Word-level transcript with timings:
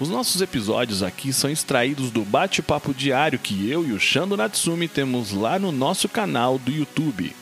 Os 0.00 0.08
nossos 0.08 0.40
episódios 0.40 1.02
aqui 1.02 1.32
são 1.32 1.50
extraídos 1.50 2.12
do 2.12 2.24
bate-papo 2.24 2.94
diário 2.94 3.36
que 3.36 3.68
eu 3.68 3.84
e 3.84 3.90
o 3.90 3.98
Shando 3.98 4.36
Natsumi 4.36 4.86
temos 4.86 5.32
lá 5.32 5.58
no 5.58 5.72
nosso 5.72 6.08
canal 6.08 6.56
do 6.56 6.70
YouTube. 6.70 7.32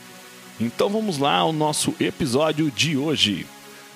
Então 0.59 0.89
vamos 0.89 1.19
lá 1.19 1.35
ao 1.35 1.53
nosso 1.53 1.93
episódio 1.99 2.71
de 2.71 2.97
hoje. 2.97 3.45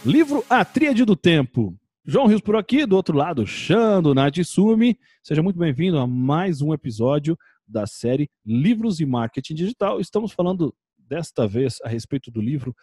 Livro 0.06 0.46
A 0.48 0.64
Tríade 0.64 1.04
do 1.04 1.16
Tempo. 1.16 1.76
João 2.06 2.28
Rios 2.28 2.42
por 2.42 2.56
aqui, 2.56 2.86
do 2.86 2.96
outro 2.96 3.18
lado, 3.18 3.48
Shando 3.48 4.14
Natsumi. 4.14 4.96
Seja 5.24 5.42
muito 5.42 5.58
bem-vindo 5.58 5.98
a 5.98 6.06
mais 6.06 6.62
um 6.62 6.72
episódio 6.72 7.36
da 7.68 7.88
série 7.88 8.30
Livros 8.46 9.00
e 9.00 9.08
Marketing 9.08 9.56
Digital. 9.56 10.00
Estamos 10.00 10.34
falando 10.34 10.72
desta 11.00 11.48
vez 11.48 11.78
a 11.84 11.90
respeito 11.90 12.30
do 12.30 12.40
livro 12.40 12.76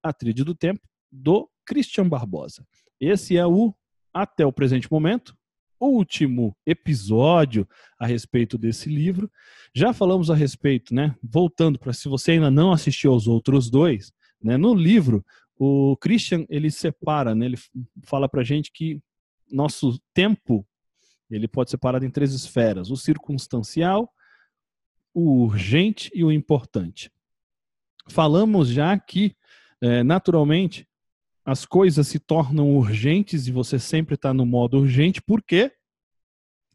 A 0.00 0.12
Tríade 0.12 0.44
do 0.44 0.54
Tempo, 0.54 0.82
do 1.10 1.50
Christian 1.66 2.08
Barbosa. 2.08 2.64
Esse 3.00 3.36
é 3.36 3.44
o 3.44 3.74
até 4.14 4.46
o 4.46 4.52
presente 4.52 4.90
momento, 4.90 5.36
último 5.80 6.56
episódio 6.64 7.68
a 7.98 8.06
respeito 8.06 8.56
desse 8.56 8.88
livro. 8.88 9.30
Já 9.74 9.92
falamos 9.92 10.30
a 10.30 10.34
respeito, 10.34 10.94
né? 10.94 11.14
Voltando 11.22 11.78
para 11.78 11.92
se 11.92 12.08
você 12.08 12.32
ainda 12.32 12.50
não 12.50 12.72
assistiu 12.72 13.12
aos 13.12 13.26
outros 13.26 13.70
dois, 13.70 14.12
né? 14.42 14.56
No 14.56 14.74
livro, 14.74 15.24
o 15.56 15.96
Christian 15.96 16.46
ele 16.48 16.70
separa, 16.70 17.34
né? 17.34 17.46
Ele 17.46 17.58
fala 18.04 18.28
para 18.28 18.44
gente 18.44 18.70
que 18.72 19.00
nosso 19.50 20.00
tempo 20.12 20.66
ele 21.30 21.48
pode 21.48 21.70
ser 21.70 21.76
separado 21.76 22.04
em 22.04 22.10
três 22.10 22.32
esferas: 22.32 22.90
o 22.90 22.96
circunstancial, 22.96 24.10
o 25.12 25.42
urgente 25.42 26.10
e 26.14 26.24
o 26.24 26.32
importante. 26.32 27.10
Falamos 28.08 28.68
já 28.68 28.98
que, 28.98 29.34
é, 29.80 30.02
naturalmente, 30.02 30.86
as 31.44 31.66
coisas 31.66 32.08
se 32.08 32.18
tornam 32.18 32.74
urgentes 32.76 33.46
e 33.46 33.52
você 33.52 33.78
sempre 33.78 34.14
está 34.14 34.32
no 34.32 34.46
modo 34.46 34.78
urgente, 34.78 35.20
porque 35.20 35.72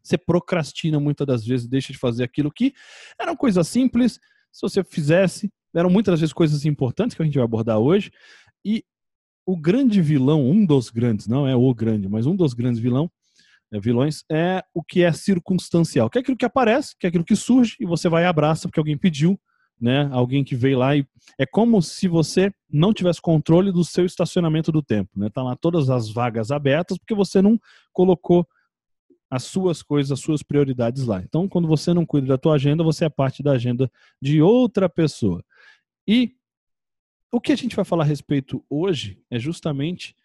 você 0.02 0.16
procrastina 0.16 0.98
muitas 1.00 1.26
das 1.26 1.44
vezes, 1.44 1.66
deixa 1.66 1.92
de 1.92 1.98
fazer 1.98 2.24
aquilo 2.24 2.50
que 2.50 2.72
eram 3.18 3.36
coisas 3.36 3.66
simples, 3.68 4.18
se 4.52 4.62
você 4.62 4.82
fizesse, 4.82 5.50
eram 5.74 5.90
muitas 5.90 6.12
das 6.12 6.20
vezes 6.20 6.32
coisas 6.32 6.64
importantes 6.64 7.16
que 7.16 7.22
a 7.22 7.24
gente 7.24 7.34
vai 7.34 7.44
abordar 7.44 7.78
hoje. 7.78 8.10
E 8.64 8.84
o 9.46 9.56
grande 9.56 10.00
vilão, 10.02 10.48
um 10.48 10.64
dos 10.64 10.90
grandes, 10.90 11.26
não 11.26 11.46
é 11.46 11.54
o 11.54 11.74
grande, 11.74 12.08
mas 12.08 12.26
um 12.26 12.34
dos 12.34 12.54
grandes 12.54 12.80
vilão, 12.80 13.10
é, 13.72 13.78
vilões 13.78 14.24
é 14.30 14.62
o 14.74 14.82
que 14.82 15.02
é 15.02 15.12
circunstancial, 15.12 16.10
que 16.10 16.18
é 16.18 16.20
aquilo 16.20 16.36
que 16.36 16.44
aparece, 16.44 16.94
que 16.98 17.06
é 17.06 17.08
aquilo 17.08 17.24
que 17.24 17.36
surge 17.36 17.76
e 17.78 17.86
você 17.86 18.08
vai 18.08 18.24
e 18.24 18.26
abraça 18.26 18.68
porque 18.68 18.80
alguém 18.80 18.98
pediu, 18.98 19.40
né? 19.80 20.08
Alguém 20.12 20.44
que 20.44 20.54
veio 20.54 20.78
lá 20.78 20.96
e 20.96 21.06
é 21.38 21.46
como 21.46 21.80
se 21.80 22.06
você 22.06 22.52
não 22.70 22.92
tivesse 22.92 23.20
controle 23.20 23.72
do 23.72 23.84
seu 23.84 24.04
estacionamento 24.04 24.70
do 24.70 24.82
tempo, 24.82 25.10
né? 25.16 25.28
Tá 25.30 25.42
lá 25.42 25.56
todas 25.56 25.88
as 25.88 26.10
vagas 26.10 26.50
abertas 26.50 26.98
porque 26.98 27.14
você 27.14 27.40
não 27.40 27.58
colocou 27.92 28.46
as 29.30 29.44
suas 29.44 29.82
coisas, 29.82 30.10
as 30.10 30.20
suas 30.20 30.42
prioridades 30.42 31.06
lá. 31.06 31.22
Então, 31.22 31.48
quando 31.48 31.68
você 31.68 31.94
não 31.94 32.04
cuida 32.04 32.26
da 32.26 32.38
tua 32.38 32.56
agenda, 32.56 32.82
você 32.82 33.04
é 33.04 33.08
parte 33.08 33.42
da 33.42 33.52
agenda 33.52 33.90
de 34.20 34.42
outra 34.42 34.88
pessoa. 34.88 35.42
E 36.06 36.34
o 37.32 37.40
que 37.40 37.52
a 37.52 37.56
gente 37.56 37.76
vai 37.76 37.84
falar 37.84 38.02
a 38.02 38.06
respeito 38.06 38.64
hoje 38.68 39.22
é 39.30 39.38
justamente 39.38 40.16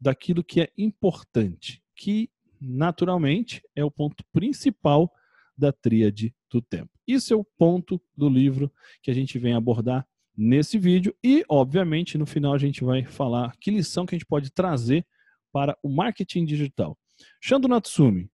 daquilo 0.00 0.42
que 0.42 0.62
é 0.62 0.70
importante, 0.76 1.82
que 1.94 2.30
naturalmente 2.58 3.62
é 3.74 3.84
o 3.84 3.90
ponto 3.90 4.24
principal 4.32 5.12
da 5.56 5.72
tríade 5.72 6.34
do 6.50 6.60
tempo. 6.60 6.90
Isso 7.06 7.32
é 7.32 7.36
o 7.36 7.44
ponto 7.44 8.00
do 8.16 8.28
livro 8.28 8.72
que 9.02 9.10
a 9.10 9.14
gente 9.14 9.38
vem 9.38 9.54
abordar 9.54 10.06
nesse 10.36 10.78
vídeo 10.78 11.16
e, 11.24 11.44
obviamente, 11.48 12.18
no 12.18 12.26
final 12.26 12.52
a 12.52 12.58
gente 12.58 12.84
vai 12.84 13.04
falar 13.04 13.56
que 13.58 13.70
lição 13.70 14.04
que 14.04 14.14
a 14.14 14.18
gente 14.18 14.26
pode 14.26 14.50
trazer 14.50 15.06
para 15.52 15.78
o 15.82 15.88
marketing 15.88 16.44
digital. 16.44 16.98
Shando 17.40 17.68
Natsumi, 17.68 18.30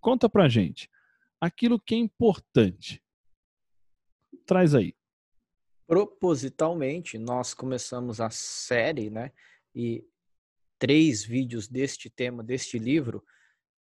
conta 0.00 0.28
pra 0.28 0.48
gente 0.48 0.90
aquilo 1.40 1.78
que 1.78 1.94
é 1.94 1.98
importante. 1.98 3.02
Traz 4.46 4.74
aí. 4.74 4.94
Propositalmente, 5.86 7.18
nós 7.18 7.54
começamos 7.54 8.20
a 8.20 8.30
série, 8.30 9.10
né? 9.10 9.30
E 9.74 10.04
três 10.78 11.22
vídeos 11.22 11.68
deste 11.68 12.10
tema, 12.10 12.42
deste 12.42 12.78
livro, 12.78 13.22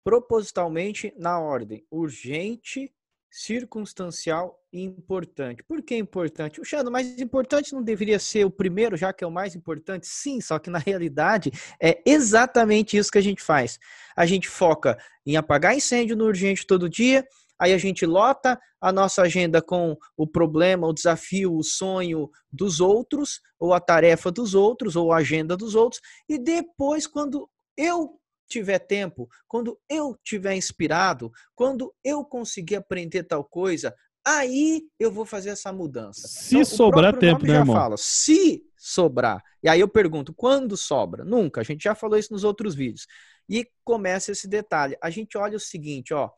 propositalmente 0.04 1.14
na 1.18 1.40
ordem 1.40 1.86
urgente, 1.92 2.94
circunstancial 3.30 4.60
e 4.72 4.82
importante. 4.82 5.64
Por 5.64 5.82
que 5.82 5.96
importante? 5.96 6.60
O 6.60 6.66
Xando, 6.66 6.90
mais 6.90 7.20
importante 7.20 7.74
não 7.74 7.84
deveria 7.84 8.18
ser 8.18 8.46
o 8.46 8.50
primeiro, 8.50 8.98
já 8.98 9.14
que 9.14 9.24
é 9.24 9.28
o 9.28 9.32
mais 9.32 9.56
importante? 9.56 10.08
Sim, 10.08 10.42
só 10.42 10.58
que 10.58 10.70
na 10.70 10.80
realidade 10.80 11.52
é 11.82 12.02
exatamente 12.06 12.98
isso 12.98 13.12
que 13.12 13.18
a 13.18 13.22
gente 13.22 13.42
faz. 13.42 13.80
A 14.16 14.26
gente 14.26 14.48
foca 14.48 14.98
em 15.26 15.36
apagar 15.36 15.76
incêndio 15.76 16.16
no 16.16 16.26
urgente 16.26 16.66
todo 16.66 16.90
dia, 16.90 17.28
aí 17.60 17.74
a 17.74 17.78
gente 17.78 18.06
lota 18.06 18.60
a 18.80 18.92
nossa 18.92 19.24
agenda 19.24 19.62
com 19.62 19.98
o 20.16 20.26
problema, 20.26 20.88
o 20.88 20.94
desafio, 20.94 21.56
o 21.56 21.64
sonho 21.64 22.30
dos 22.52 22.80
outros, 22.80 23.42
ou 23.60 23.74
a 23.74 23.80
tarefa 23.80 24.32
dos 24.32 24.54
outros, 24.54 24.96
ou 24.96 25.12
a 25.12 25.18
agenda 25.18 25.58
dos 25.58 25.76
outros, 25.76 26.02
e 26.30 26.38
depois, 26.38 27.06
quando 27.06 27.50
eu 27.76 28.20
tiver 28.48 28.80
tempo, 28.80 29.30
quando 29.48 29.80
eu 29.90 30.18
tiver 30.24 30.56
inspirado, 30.56 31.32
quando 31.56 31.94
eu 32.04 32.24
conseguir 32.24 32.76
aprender 32.76 33.24
tal 33.24 33.44
coisa, 33.44 33.96
aí 34.26 34.84
eu 35.00 35.12
vou 35.12 35.26
fazer 35.26 35.50
essa 35.50 35.72
mudança. 35.72 36.28
Se 36.28 36.56
então, 36.56 36.66
sobrar 36.66 37.18
tempo, 37.18 37.46
né, 37.46 37.56
irmão? 37.56 37.76
Fala, 37.76 37.96
se 37.98 38.64
sobrar. 38.78 39.44
E 39.64 39.70
aí 39.70 39.80
eu 39.80 39.88
pergunto, 39.88 40.34
quando 40.34 40.76
sobra? 40.76 41.24
Nunca. 41.24 41.62
A 41.62 41.64
gente 41.64 41.84
já 41.84 41.96
falou 41.96 42.18
isso 42.18 42.34
nos 42.34 42.44
outros 42.44 42.76
vídeos. 42.76 43.08
E 43.50 43.66
começa 43.84 44.32
esse 44.32 44.48
detalhe. 44.48 44.98
A 45.02 45.10
gente 45.10 45.38
olha 45.38 45.56
o 45.56 45.60
seguinte, 45.60 46.14
ó, 46.14 46.30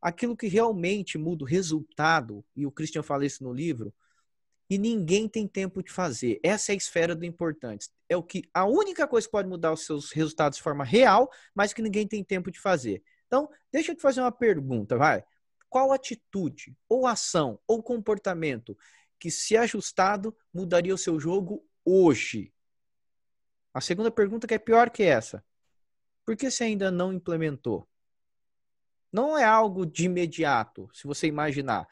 aquilo 0.00 0.36
que 0.36 0.46
realmente 0.46 1.18
muda 1.18 1.44
o 1.44 1.46
resultado, 1.46 2.44
e 2.56 2.66
o 2.66 2.70
Christian 2.70 3.02
fala 3.02 3.26
isso 3.26 3.42
no 3.42 3.52
livro, 3.52 3.92
e 4.72 4.78
ninguém 4.78 5.28
tem 5.28 5.46
tempo 5.46 5.82
de 5.82 5.92
fazer. 5.92 6.40
Essa 6.42 6.72
é 6.72 6.74
a 6.74 6.76
esfera 6.76 7.14
do 7.14 7.26
importante. 7.26 7.90
É 8.08 8.16
o 8.16 8.22
que 8.22 8.48
a 8.54 8.64
única 8.64 9.06
coisa 9.06 9.26
que 9.26 9.30
pode 9.30 9.46
mudar 9.46 9.70
os 9.70 9.84
seus 9.84 10.10
resultados 10.12 10.56
de 10.56 10.62
forma 10.62 10.82
real, 10.82 11.30
mas 11.54 11.74
que 11.74 11.82
ninguém 11.82 12.08
tem 12.08 12.24
tempo 12.24 12.50
de 12.50 12.58
fazer. 12.58 13.02
Então, 13.26 13.50
deixa 13.70 13.92
eu 13.92 13.96
te 13.96 14.00
fazer 14.00 14.22
uma 14.22 14.32
pergunta, 14.32 14.96
vai. 14.96 15.22
Qual 15.68 15.92
atitude, 15.92 16.74
ou 16.88 17.06
ação, 17.06 17.60
ou 17.66 17.82
comportamento 17.82 18.74
que, 19.18 19.30
se 19.30 19.58
ajustado, 19.58 20.34
mudaria 20.54 20.94
o 20.94 20.98
seu 20.98 21.20
jogo 21.20 21.62
hoje? 21.84 22.50
A 23.74 23.80
segunda 23.82 24.10
pergunta 24.10 24.46
que 24.46 24.54
é 24.54 24.58
pior 24.58 24.88
que 24.88 25.02
essa. 25.02 25.44
Por 26.24 26.34
que 26.34 26.50
você 26.50 26.64
ainda 26.64 26.90
não 26.90 27.12
implementou? 27.12 27.86
Não 29.12 29.36
é 29.36 29.44
algo 29.44 29.84
de 29.84 30.06
imediato, 30.06 30.88
se 30.94 31.06
você 31.06 31.26
imaginar. 31.26 31.86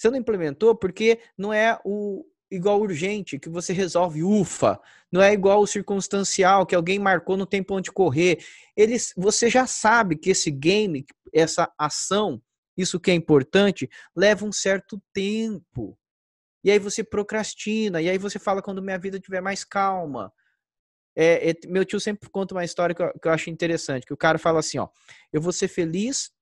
Você 0.00 0.08
não 0.08 0.16
implementou 0.16 0.74
porque 0.74 1.20
não 1.36 1.52
é 1.52 1.78
o 1.84 2.24
igual 2.50 2.80
urgente, 2.80 3.38
que 3.38 3.50
você 3.50 3.74
resolve, 3.74 4.24
ufa. 4.24 4.80
Não 5.12 5.20
é 5.20 5.30
igual 5.34 5.60
o 5.60 5.66
circunstancial, 5.66 6.64
que 6.64 6.74
alguém 6.74 6.98
marcou, 6.98 7.36
não 7.36 7.44
tem 7.44 7.62
pra 7.62 7.76
onde 7.76 7.92
correr. 7.92 8.42
Eles, 8.74 9.12
você 9.14 9.50
já 9.50 9.66
sabe 9.66 10.16
que 10.16 10.30
esse 10.30 10.50
game, 10.50 11.04
essa 11.34 11.70
ação, 11.76 12.40
isso 12.78 12.98
que 12.98 13.10
é 13.10 13.14
importante, 13.14 13.90
leva 14.16 14.46
um 14.46 14.50
certo 14.50 14.98
tempo. 15.12 15.98
E 16.64 16.70
aí 16.70 16.78
você 16.78 17.04
procrastina, 17.04 18.00
e 18.00 18.08
aí 18.08 18.16
você 18.16 18.38
fala 18.38 18.62
quando 18.62 18.82
minha 18.82 18.98
vida 18.98 19.20
tiver 19.20 19.42
mais 19.42 19.64
calma. 19.64 20.32
É, 21.14 21.50
é, 21.50 21.54
meu 21.66 21.84
tio 21.84 22.00
sempre 22.00 22.30
conta 22.30 22.54
uma 22.54 22.64
história 22.64 22.94
que 22.94 23.02
eu, 23.02 23.12
que 23.20 23.28
eu 23.28 23.32
acho 23.32 23.50
interessante, 23.50 24.06
que 24.06 24.14
o 24.14 24.16
cara 24.16 24.38
fala 24.38 24.60
assim, 24.60 24.78
ó, 24.78 24.88
eu 25.30 25.42
vou 25.42 25.52
ser 25.52 25.68
feliz 25.68 26.32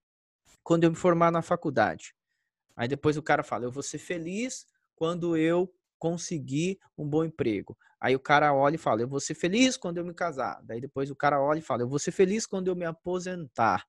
quando 0.62 0.84
eu 0.84 0.90
me 0.90 0.96
formar 0.96 1.32
na 1.32 1.42
faculdade. 1.42 2.14
Aí 2.78 2.86
depois 2.86 3.16
o 3.16 3.22
cara 3.22 3.42
fala: 3.42 3.64
Eu 3.64 3.72
vou 3.72 3.82
ser 3.82 3.98
feliz 3.98 4.64
quando 4.94 5.36
eu 5.36 5.68
conseguir 5.98 6.78
um 6.96 7.06
bom 7.06 7.24
emprego. 7.24 7.76
Aí 8.00 8.14
o 8.14 8.20
cara 8.20 8.54
olha 8.54 8.76
e 8.76 8.78
fala: 8.78 9.02
Eu 9.02 9.08
vou 9.08 9.18
ser 9.18 9.34
feliz 9.34 9.76
quando 9.76 9.98
eu 9.98 10.04
me 10.04 10.14
casar. 10.14 10.60
Daí 10.62 10.80
depois 10.80 11.10
o 11.10 11.16
cara 11.16 11.42
olha 11.42 11.58
e 11.58 11.62
fala: 11.62 11.82
Eu 11.82 11.88
vou 11.88 11.98
ser 11.98 12.12
feliz 12.12 12.46
quando 12.46 12.68
eu 12.68 12.76
me 12.76 12.84
aposentar. 12.84 13.84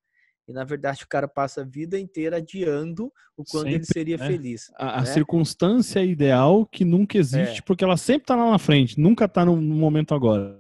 E 0.47 0.51
na 0.51 0.63
verdade 0.63 1.03
o 1.03 1.07
cara 1.07 1.27
passa 1.27 1.61
a 1.61 1.63
vida 1.63 1.99
inteira 1.99 2.37
adiando 2.37 3.13
o 3.37 3.43
quando 3.43 3.65
sempre, 3.65 3.75
ele 3.75 3.85
seria 3.85 4.17
né? 4.17 4.27
feliz. 4.27 4.71
A, 4.75 4.85
né? 4.85 4.91
a, 4.95 5.05
circunstância 5.05 6.03
ideal 6.03 6.65
que 6.65 6.83
nunca 6.83 7.19
existe, 7.19 7.59
é. 7.59 7.61
porque 7.61 7.83
ela 7.83 7.95
sempre 7.95 8.23
está 8.23 8.35
lá 8.35 8.49
na 8.49 8.57
frente, 8.57 8.99
nunca 8.99 9.25
está 9.25 9.45
no 9.45 9.55
momento 9.55 10.15
agora. 10.15 10.59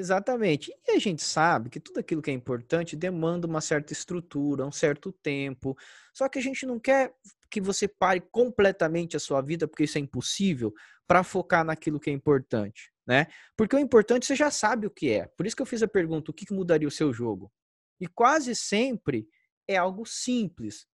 Exatamente. 0.00 0.74
E 0.88 0.92
a 0.92 0.98
gente 0.98 1.22
sabe 1.22 1.68
que 1.68 1.78
tudo 1.78 2.00
aquilo 2.00 2.22
que 2.22 2.30
é 2.30 2.34
importante 2.34 2.96
demanda 2.96 3.46
uma 3.46 3.60
certa 3.60 3.92
estrutura, 3.92 4.64
um 4.64 4.72
certo 4.72 5.12
tempo. 5.12 5.76
Só 6.14 6.26
que 6.26 6.38
a 6.38 6.42
gente 6.42 6.64
não 6.64 6.80
quer 6.80 7.12
que 7.50 7.60
você 7.60 7.86
pare 7.86 8.18
completamente 8.18 9.14
a 9.14 9.20
sua 9.20 9.42
vida, 9.42 9.68
porque 9.68 9.84
isso 9.84 9.98
é 9.98 10.00
impossível, 10.00 10.72
para 11.06 11.22
focar 11.22 11.64
naquilo 11.64 12.00
que 12.00 12.08
é 12.08 12.12
importante, 12.14 12.90
né? 13.06 13.26
Porque 13.54 13.76
o 13.76 13.78
importante 13.78 14.24
você 14.24 14.34
já 14.34 14.50
sabe 14.50 14.86
o 14.86 14.90
que 14.90 15.10
é. 15.10 15.26
Por 15.36 15.46
isso 15.46 15.54
que 15.54 15.60
eu 15.60 15.66
fiz 15.66 15.82
a 15.82 15.88
pergunta: 15.88 16.30
o 16.30 16.34
que 16.34 16.50
mudaria 16.50 16.88
o 16.88 16.90
seu 16.90 17.12
jogo? 17.12 17.52
E 18.00 18.06
quase 18.06 18.54
sempre 18.54 19.28
é 19.68 19.76
algo 19.76 20.06
simples. 20.06 20.86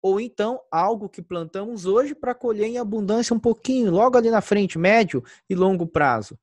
Ou 0.00 0.18
então 0.18 0.58
algo 0.70 1.06
que 1.06 1.20
plantamos 1.20 1.84
hoje 1.84 2.14
para 2.14 2.34
colher 2.34 2.66
em 2.66 2.78
abundância 2.78 3.36
um 3.36 3.40
pouquinho, 3.40 3.90
logo 3.90 4.16
ali 4.16 4.30
na 4.30 4.40
frente, 4.40 4.78
médio 4.78 5.22
e 5.50 5.54
longo 5.54 5.86
prazo. 5.86 6.38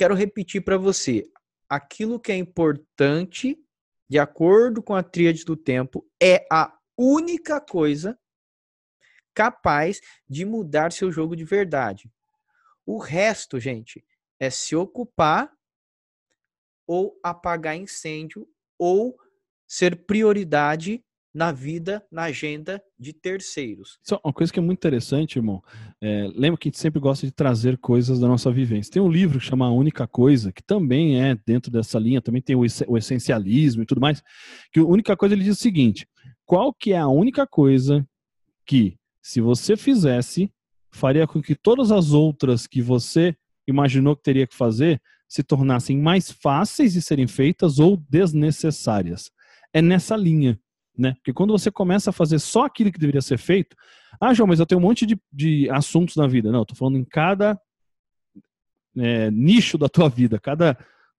Quero 0.00 0.14
repetir 0.14 0.62
para 0.62 0.78
você: 0.78 1.30
aquilo 1.68 2.18
que 2.18 2.32
é 2.32 2.34
importante, 2.34 3.62
de 4.08 4.18
acordo 4.18 4.82
com 4.82 4.94
a 4.94 5.02
tríade 5.02 5.44
do 5.44 5.54
tempo, 5.54 6.08
é 6.18 6.46
a 6.50 6.74
única 6.96 7.60
coisa 7.60 8.18
capaz 9.34 10.00
de 10.26 10.46
mudar 10.46 10.90
seu 10.90 11.12
jogo 11.12 11.36
de 11.36 11.44
verdade. 11.44 12.10
O 12.86 12.96
resto, 12.96 13.60
gente, 13.60 14.02
é 14.38 14.48
se 14.48 14.74
ocupar 14.74 15.52
ou 16.86 17.20
apagar 17.22 17.76
incêndio 17.76 18.48
ou 18.78 19.14
ser 19.68 20.06
prioridade 20.06 21.04
na 21.32 21.52
vida, 21.52 22.04
na 22.10 22.24
agenda 22.24 22.82
de 22.98 23.12
terceiros. 23.12 23.98
É 24.10 24.18
uma 24.24 24.32
coisa 24.32 24.52
que 24.52 24.58
é 24.58 24.62
muito 24.62 24.78
interessante, 24.78 25.36
irmão. 25.36 25.62
É, 26.00 26.28
lembra 26.34 26.58
que 26.58 26.68
a 26.68 26.70
gente 26.70 26.78
sempre 26.78 27.00
gosta 27.00 27.26
de 27.26 27.32
trazer 27.32 27.78
coisas 27.78 28.18
da 28.18 28.26
nossa 28.26 28.50
vivência. 28.50 28.92
Tem 28.92 29.02
um 29.02 29.08
livro 29.08 29.38
que 29.38 29.44
chama 29.44 29.66
A 29.66 29.72
Única 29.72 30.06
Coisa, 30.06 30.52
que 30.52 30.62
também 30.62 31.22
é 31.22 31.36
dentro 31.46 31.70
dessa 31.70 31.98
linha, 31.98 32.20
também 32.20 32.42
tem 32.42 32.56
o, 32.56 32.62
o 32.88 32.98
essencialismo 32.98 33.82
e 33.82 33.86
tudo 33.86 34.00
mais, 34.00 34.22
que 34.72 34.80
a 34.80 34.84
única 34.84 35.16
coisa 35.16 35.34
ele 35.34 35.44
diz 35.44 35.56
o 35.56 35.60
seguinte, 35.60 36.06
qual 36.44 36.74
que 36.74 36.92
é 36.92 36.98
a 36.98 37.08
única 37.08 37.46
coisa 37.46 38.06
que, 38.66 38.96
se 39.22 39.40
você 39.40 39.76
fizesse, 39.76 40.52
faria 40.90 41.26
com 41.26 41.40
que 41.40 41.54
todas 41.54 41.92
as 41.92 42.12
outras 42.12 42.66
que 42.66 42.82
você 42.82 43.36
imaginou 43.66 44.16
que 44.16 44.22
teria 44.22 44.46
que 44.46 44.56
fazer 44.56 45.00
se 45.28 45.44
tornassem 45.44 45.96
mais 45.96 46.28
fáceis 46.30 46.92
de 46.92 47.00
serem 47.00 47.28
feitas 47.28 47.78
ou 47.78 47.96
desnecessárias. 47.96 49.30
É 49.72 49.80
nessa 49.80 50.16
linha, 50.16 50.58
né? 51.00 51.14
Porque 51.14 51.32
quando 51.32 51.52
você 51.52 51.70
começa 51.70 52.10
a 52.10 52.12
fazer 52.12 52.38
só 52.38 52.64
aquilo 52.64 52.92
que 52.92 52.98
deveria 52.98 53.22
ser 53.22 53.38
feito, 53.38 53.76
ah, 54.20 54.34
João, 54.34 54.46
mas 54.46 54.60
eu 54.60 54.66
tenho 54.66 54.80
um 54.80 54.84
monte 54.84 55.06
de, 55.06 55.18
de 55.32 55.68
assuntos 55.70 56.16
na 56.16 56.26
vida. 56.26 56.52
Não, 56.52 56.62
estou 56.62 56.76
falando 56.76 56.98
em 56.98 57.04
cada 57.04 57.58
é, 58.96 59.30
nicho 59.30 59.78
da 59.78 59.88
tua 59.88 60.08
vida, 60.08 60.38
cada 60.38 60.76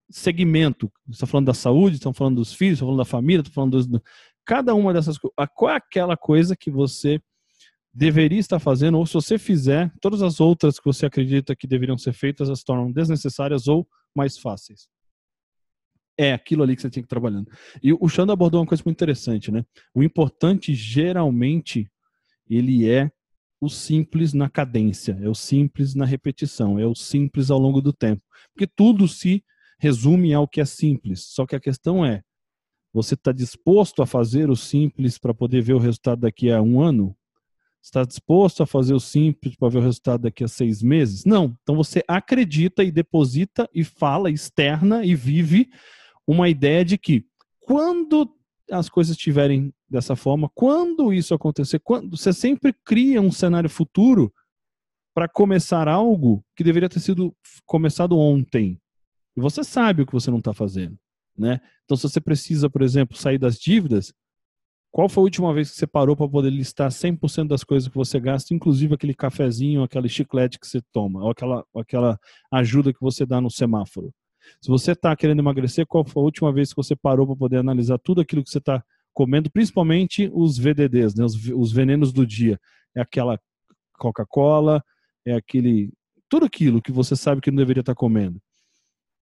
segmento. 0.10 0.92
Está 1.10 1.26
falando 1.26 1.48
da 1.48 1.54
saúde, 1.54 1.96
estão 1.96 2.14
falando 2.14 2.36
dos 2.36 2.54
filhos, 2.54 2.74
estão 2.74 2.88
falando 2.88 3.00
da 3.00 3.06
família, 3.06 3.42
estão 3.42 3.54
falando 3.54 3.72
dos, 3.72 4.02
cada 4.46 4.76
uma 4.76 4.94
dessas 4.94 5.18
coisas. 5.18 5.36
Qual 5.56 5.72
é 5.72 5.76
aquela 5.76 6.16
coisa 6.16 6.56
que 6.56 6.70
você 6.70 7.20
deveria 7.94 8.40
estar 8.40 8.60
fazendo, 8.60 8.98
ou 8.98 9.06
se 9.06 9.14
você 9.14 9.38
fizer, 9.38 9.92
todas 10.00 10.22
as 10.22 10.40
outras 10.40 10.80
que 10.80 10.86
você 10.86 11.06
acredita 11.06 11.56
que 11.56 11.68
deveriam 11.68 11.98
ser 11.98 12.14
feitas, 12.14 12.48
elas 12.48 12.60
se 12.60 12.66
tornam 12.66 12.92
desnecessárias 12.92 13.68
ou 13.68 13.86
mais 14.16 14.38
fáceis. 14.38 14.88
É 16.18 16.34
aquilo 16.34 16.64
ali 16.64 16.76
que 16.76 16.82
você 16.82 16.90
tem 16.90 17.02
que 17.02 17.08
ir 17.08 17.10
trabalhando. 17.10 17.50
E 17.82 17.94
o 17.94 18.08
Xando 18.08 18.32
abordou 18.32 18.60
uma 18.60 18.68
coisa 18.68 18.84
muito 18.86 18.98
interessante, 18.98 19.52
né? 19.52 19.66
O 19.94 20.04
importante, 20.04 20.74
geralmente, 20.74 21.90
ele 22.50 22.90
é 22.90 23.12
o 23.60 23.70
simples 23.70 24.34
na 24.34 24.50
cadência, 24.50 25.18
é 25.22 25.30
o 25.30 25.36
simples 25.36 25.94
na 25.94 26.06
repetição, 26.06 26.80
é 26.80 26.86
o 26.86 26.96
simples 26.96 27.52
ao 27.52 27.60
longo 27.60 27.82
do 27.82 27.94
tempo. 27.94 28.22
Porque 28.54 28.68
tudo 28.68 29.08
se 29.08 29.44
resume 29.80 30.34
ao 30.34 30.48
que 30.48 30.60
é 30.60 30.66
simples. 30.66 31.26
Só 31.26 31.46
que 31.46 31.56
a 31.56 31.60
questão 31.60 32.06
é, 32.06 32.24
você 32.94 33.14
está 33.14 33.32
disposto 33.32 34.02
a 34.02 34.06
fazer 34.06 34.50
o 34.50 34.56
simples 34.56 35.18
para 35.18 35.34
poder 35.34 35.62
ver 35.62 35.74
o 35.74 35.80
resultado 35.80 36.22
daqui 36.22 36.52
a 36.52 36.62
um 36.62 36.82
ano? 36.82 37.16
Está 37.82 38.04
disposto 38.04 38.62
a 38.62 38.68
fazer 38.68 38.94
o 38.94 39.00
simples 39.00 39.56
para 39.56 39.70
ver 39.70 39.80
o 39.80 39.82
resultado 39.82 40.22
daqui 40.22 40.44
a 40.44 40.48
seis 40.48 40.84
meses? 40.84 41.26
Não. 41.26 41.58
Então 41.64 41.76
você 41.76 42.04
acredita 42.08 42.84
e 42.84 42.92
deposita 42.92 43.68
e 43.74 43.84
fala, 43.84 44.30
externa 44.30 45.04
e 45.06 45.16
vive 45.16 45.70
uma 46.32 46.50
ideia 46.50 46.84
de 46.86 46.98
que 46.98 47.26
quando 47.60 48.34
as 48.72 48.90
coisas 48.90 49.16
estiverem 49.16 49.74
dessa 49.90 50.16
forma, 50.16 50.50
quando 50.56 51.14
isso 51.14 51.34
acontecer, 51.34 51.80
quando 51.80 52.18
você 52.18 52.32
sempre 52.32 52.74
cria 52.86 53.22
um 53.22 53.32
cenário 53.32 53.70
futuro 53.70 54.34
para 55.14 55.28
começar 55.28 55.88
algo 55.88 56.44
que 56.56 56.64
deveria 56.64 56.88
ter 56.88 57.02
sido 57.02 57.36
começado 57.66 58.18
ontem. 58.18 58.80
E 59.36 59.42
você 59.42 59.64
sabe 59.64 60.02
o 60.02 60.06
que 60.06 60.14
você 60.14 60.32
não 60.32 60.38
está 60.38 60.54
fazendo. 60.54 60.98
Né? 61.38 61.60
Então, 61.84 61.98
se 61.98 62.04
você 62.04 62.22
precisa, 62.22 62.70
por 62.70 62.82
exemplo, 62.82 63.18
sair 63.18 63.38
das 63.38 63.58
dívidas, 63.58 64.14
qual 64.90 65.10
foi 65.10 65.22
a 65.22 65.26
última 65.26 65.54
vez 65.54 65.72
que 65.72 65.78
você 65.78 65.88
parou 65.88 66.16
para 66.16 66.28
poder 66.28 66.50
listar 66.50 66.90
100% 66.90 67.48
das 67.48 67.64
coisas 67.64 67.90
que 67.90 67.96
você 67.96 68.20
gasta, 68.20 68.54
inclusive 68.54 68.94
aquele 68.94 69.14
cafezinho, 69.14 69.84
aquele 69.84 70.10
chiclete 70.10 70.60
que 70.60 70.68
você 70.68 70.82
toma, 70.94 71.24
ou 71.24 71.32
aquela, 71.32 71.66
aquela 71.76 72.20
ajuda 72.52 72.94
que 72.94 73.02
você 73.02 73.26
dá 73.26 73.42
no 73.42 73.50
semáforo? 73.50 74.14
Se 74.62 74.70
você 74.70 74.92
está 74.92 75.16
querendo 75.16 75.40
emagrecer, 75.40 75.86
qual 75.86 76.06
foi 76.06 76.22
a 76.22 76.26
última 76.26 76.52
vez 76.52 76.70
que 76.70 76.78
você 76.78 76.96
parou 76.96 77.26
para 77.28 77.36
poder 77.36 77.58
analisar 77.58 77.98
tudo 77.98 78.22
aquilo 78.22 78.44
que 78.44 78.50
você 78.50 78.58
está 78.58 78.84
comendo, 79.14 79.52
principalmente 79.52 80.30
os 80.34 80.58
VDDs, 80.58 81.16
né, 81.16 81.26
os, 81.26 81.36
os 81.48 81.72
venenos 81.72 82.12
do 82.12 82.26
dia? 82.26 82.60
É 82.96 83.02
aquela 83.02 83.40
Coca-Cola, 83.98 84.84
é 85.26 85.34
aquele. 85.34 85.92
Tudo 86.30 86.46
aquilo 86.46 86.82
que 86.82 86.92
você 86.92 87.16
sabe 87.16 87.42
que 87.42 87.52
não 87.52 87.58
deveria 87.58 87.82
estar 87.82 87.94
tá 87.94 88.00
comendo 88.00 88.42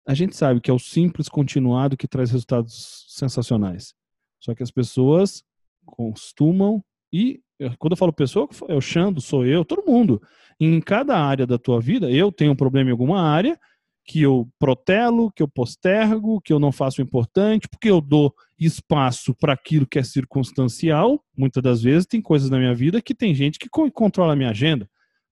a 0.06 0.14
gente 0.14 0.36
sabe 0.36 0.60
que 0.60 0.70
é 0.70 0.74
o 0.74 0.80
simples 0.80 1.30
continuado 1.30 1.98
que 1.98 2.08
traz 2.08 2.32
resultados 2.32 3.06
sensacionais. 3.08 3.94
Só 4.40 4.54
que 4.54 4.64
as 4.64 4.72
pessoas 4.72 5.44
costumam 5.86 6.84
e 7.12 7.42
quando 7.80 7.94
eu 7.94 7.98
falo 7.98 8.12
pessoa, 8.12 8.50
é 8.68 8.76
o 8.76 8.82
Xando, 8.82 9.22
sou 9.22 9.46
eu, 9.46 9.64
todo 9.64 9.90
mundo. 9.90 10.22
Em 10.60 10.82
cada 10.82 11.18
área 11.18 11.48
da 11.48 11.58
tua 11.58 11.80
vida, 11.80 12.12
eu 12.12 12.32
tenho 12.32 12.52
um 12.52 12.56
problema 12.56 12.90
em 12.90 12.92
alguma 12.92 13.22
área 13.22 13.58
que 14.06 14.22
eu 14.22 14.50
protelo, 14.60 15.32
que 15.32 15.42
eu 15.42 15.48
postergo, 15.48 16.42
que 16.42 16.52
eu 16.52 16.60
não 16.60 16.72
faço 16.72 17.02
o 17.02 17.04
importante, 17.04 17.68
porque 17.70 17.90
eu 17.90 18.02
dou 18.02 18.34
espaço 18.60 19.34
para 19.36 19.54
aquilo 19.54 19.88
que 19.88 19.98
é 19.98 20.04
circunstancial. 20.04 21.24
Muitas 21.38 21.64
das 21.64 21.82
vezes 21.82 22.06
tem 22.06 22.22
coisas 22.22 22.50
na 22.50 22.58
minha 22.58 22.76
vida 22.76 23.02
que 23.02 23.16
tem 23.16 23.34
gente 23.34 23.58
que 23.58 23.70
controla 23.70 24.34
a 24.34 24.36
minha 24.36 24.50
agenda. 24.50 24.90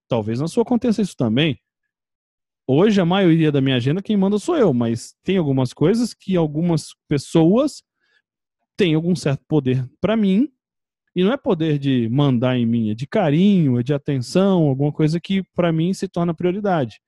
Talvez 0.08 0.40
na 0.40 0.48
sua 0.48 0.64
aconteça 0.64 1.02
isso 1.02 1.16
também. 1.16 1.60
Hoje, 2.68 3.02
a 3.02 3.06
maioria 3.06 3.52
da 3.52 3.60
minha 3.60 3.76
agenda, 3.76 4.02
quem 4.02 4.16
manda 4.16 4.38
sou 4.40 4.56
eu, 4.56 4.74
mas 4.74 5.14
tem 5.24 5.36
algumas 5.36 5.74
coisas 5.74 6.14
que 6.14 6.38
algumas 6.38 6.90
pessoas 7.08 7.84
têm 8.78 8.96
algum 8.96 9.16
certo 9.16 9.44
poder 9.48 9.86
para 10.00 10.16
mim, 10.16 10.48
e 11.14 11.24
não 11.24 11.34
é 11.34 11.38
poder 11.38 11.78
de 11.78 12.08
mandar 12.10 12.58
em 12.58 12.66
mim, 12.66 12.92
é 12.92 12.94
de 12.94 13.06
carinho, 13.06 13.78
é 13.78 13.84
de 13.84 13.94
atenção, 13.94 14.68
alguma 14.68 14.92
coisa 14.94 15.20
que 15.20 15.44
para 15.54 15.72
mim 15.72 15.94
se 15.94 16.08
torna 16.08 16.34
prioridade. 16.34 17.02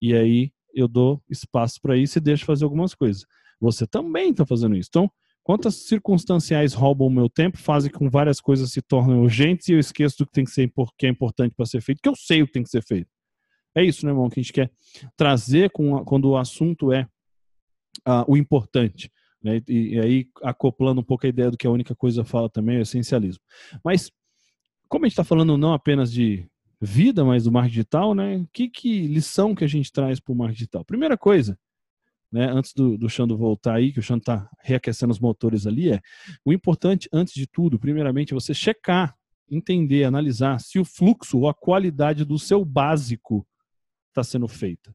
E 0.00 0.14
aí 0.14 0.52
eu 0.74 0.88
dou 0.88 1.22
espaço 1.28 1.80
para 1.80 1.96
isso 1.96 2.18
e 2.18 2.20
deixo 2.20 2.44
fazer 2.44 2.64
algumas 2.64 2.94
coisas. 2.94 3.24
Você 3.60 3.86
também 3.86 4.30
está 4.30 4.46
fazendo 4.46 4.76
isso. 4.76 4.88
Então, 4.90 5.10
quantas 5.42 5.86
circunstanciais 5.86 6.74
roubam 6.74 7.08
o 7.08 7.10
meu 7.10 7.28
tempo, 7.28 7.58
fazem 7.58 7.90
com 7.90 8.08
várias 8.08 8.40
coisas 8.40 8.70
se 8.70 8.82
tornem 8.82 9.16
urgentes 9.16 9.68
e 9.68 9.72
eu 9.72 9.78
esqueço 9.78 10.18
do 10.18 10.26
que 10.26 10.32
tem 10.32 10.44
que 10.44 10.50
ser 10.50 10.70
que 10.96 11.06
é 11.06 11.08
importante 11.08 11.54
para 11.56 11.66
ser 11.66 11.80
feito, 11.80 12.00
que 12.02 12.08
eu 12.08 12.16
sei 12.16 12.42
o 12.42 12.46
que 12.46 12.52
tem 12.52 12.62
que 12.62 12.70
ser 12.70 12.82
feito. 12.82 13.08
É 13.74 13.82
isso, 13.82 14.04
né, 14.04 14.12
irmão, 14.12 14.28
que 14.28 14.40
a 14.40 14.42
gente 14.42 14.52
quer 14.52 14.70
trazer 15.16 15.70
com, 15.70 16.04
quando 16.04 16.30
o 16.30 16.36
assunto 16.36 16.92
é 16.92 17.06
o 18.26 18.36
importante. 18.36 19.10
Né? 19.42 19.62
E, 19.68 19.94
e, 19.94 20.00
aí, 20.00 20.26
acoplando 20.42 21.00
um 21.00 21.04
pouco 21.04 21.26
a 21.26 21.28
ideia 21.28 21.50
do 21.50 21.56
que 21.56 21.66
a 21.66 21.70
única 21.70 21.94
coisa 21.94 22.24
fala 22.24 22.48
também 22.48 22.76
é 22.76 22.78
o 22.80 22.82
essencialismo. 22.82 23.42
Mas, 23.84 24.10
como 24.88 25.04
a 25.04 25.08
gente 25.08 25.12
está 25.12 25.24
falando 25.24 25.56
não 25.56 25.72
apenas 25.72 26.12
de 26.12 26.48
vida, 26.80 27.24
mas 27.24 27.44
do 27.44 27.52
marketing 27.52 27.74
digital, 27.74 28.14
né? 28.14 28.46
Que, 28.52 28.68
que 28.68 29.06
lição 29.06 29.54
que 29.54 29.64
a 29.64 29.68
gente 29.68 29.92
traz 29.92 30.20
para 30.20 30.32
o 30.32 30.36
marketing 30.36 30.58
digital? 30.58 30.84
Primeira 30.84 31.16
coisa, 31.16 31.58
né, 32.30 32.46
antes 32.50 32.72
do, 32.74 32.96
do 32.96 33.08
Xando 33.08 33.36
voltar 33.36 33.76
aí, 33.76 33.92
que 33.92 33.98
o 33.98 34.02
Xando 34.02 34.20
está 34.20 34.48
reaquecendo 34.60 35.12
os 35.12 35.18
motores 35.18 35.66
ali, 35.66 35.90
é 35.90 36.00
o 36.44 36.52
importante, 36.52 37.08
antes 37.12 37.34
de 37.34 37.46
tudo, 37.46 37.78
primeiramente, 37.78 38.32
é 38.32 38.34
você 38.34 38.52
checar, 38.52 39.16
entender, 39.50 40.04
analisar 40.04 40.60
se 40.60 40.78
o 40.78 40.84
fluxo 40.84 41.38
ou 41.38 41.48
a 41.48 41.54
qualidade 41.54 42.24
do 42.24 42.38
seu 42.38 42.64
básico 42.64 43.46
está 44.08 44.22
sendo 44.22 44.46
feita. 44.46 44.94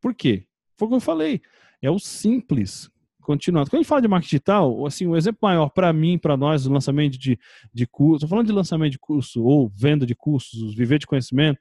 Por 0.00 0.14
quê? 0.14 0.46
Foi 0.76 0.86
o 0.86 0.90
que 0.90 0.96
eu 0.96 1.00
falei. 1.00 1.40
É 1.80 1.90
o 1.90 1.98
simples. 1.98 2.90
Continuando. 3.20 3.68
Quando 3.68 3.80
a 3.80 3.82
gente 3.82 3.88
fala 3.88 4.02
de 4.02 4.08
marketing 4.08 4.30
digital, 4.30 4.86
assim, 4.86 5.06
o 5.06 5.16
exemplo 5.16 5.40
maior 5.42 5.68
para 5.68 5.92
mim, 5.92 6.18
para 6.18 6.36
nós, 6.36 6.64
do 6.64 6.72
lançamento 6.72 7.18
de, 7.18 7.38
de 7.72 7.86
curso, 7.86 8.16
estou 8.16 8.28
falando 8.28 8.46
de 8.46 8.52
lançamento 8.52 8.92
de 8.92 8.98
curso 8.98 9.44
ou 9.44 9.68
venda 9.68 10.06
de 10.06 10.14
cursos, 10.14 10.74
viver 10.74 10.98
de 10.98 11.06
conhecimento, 11.06 11.60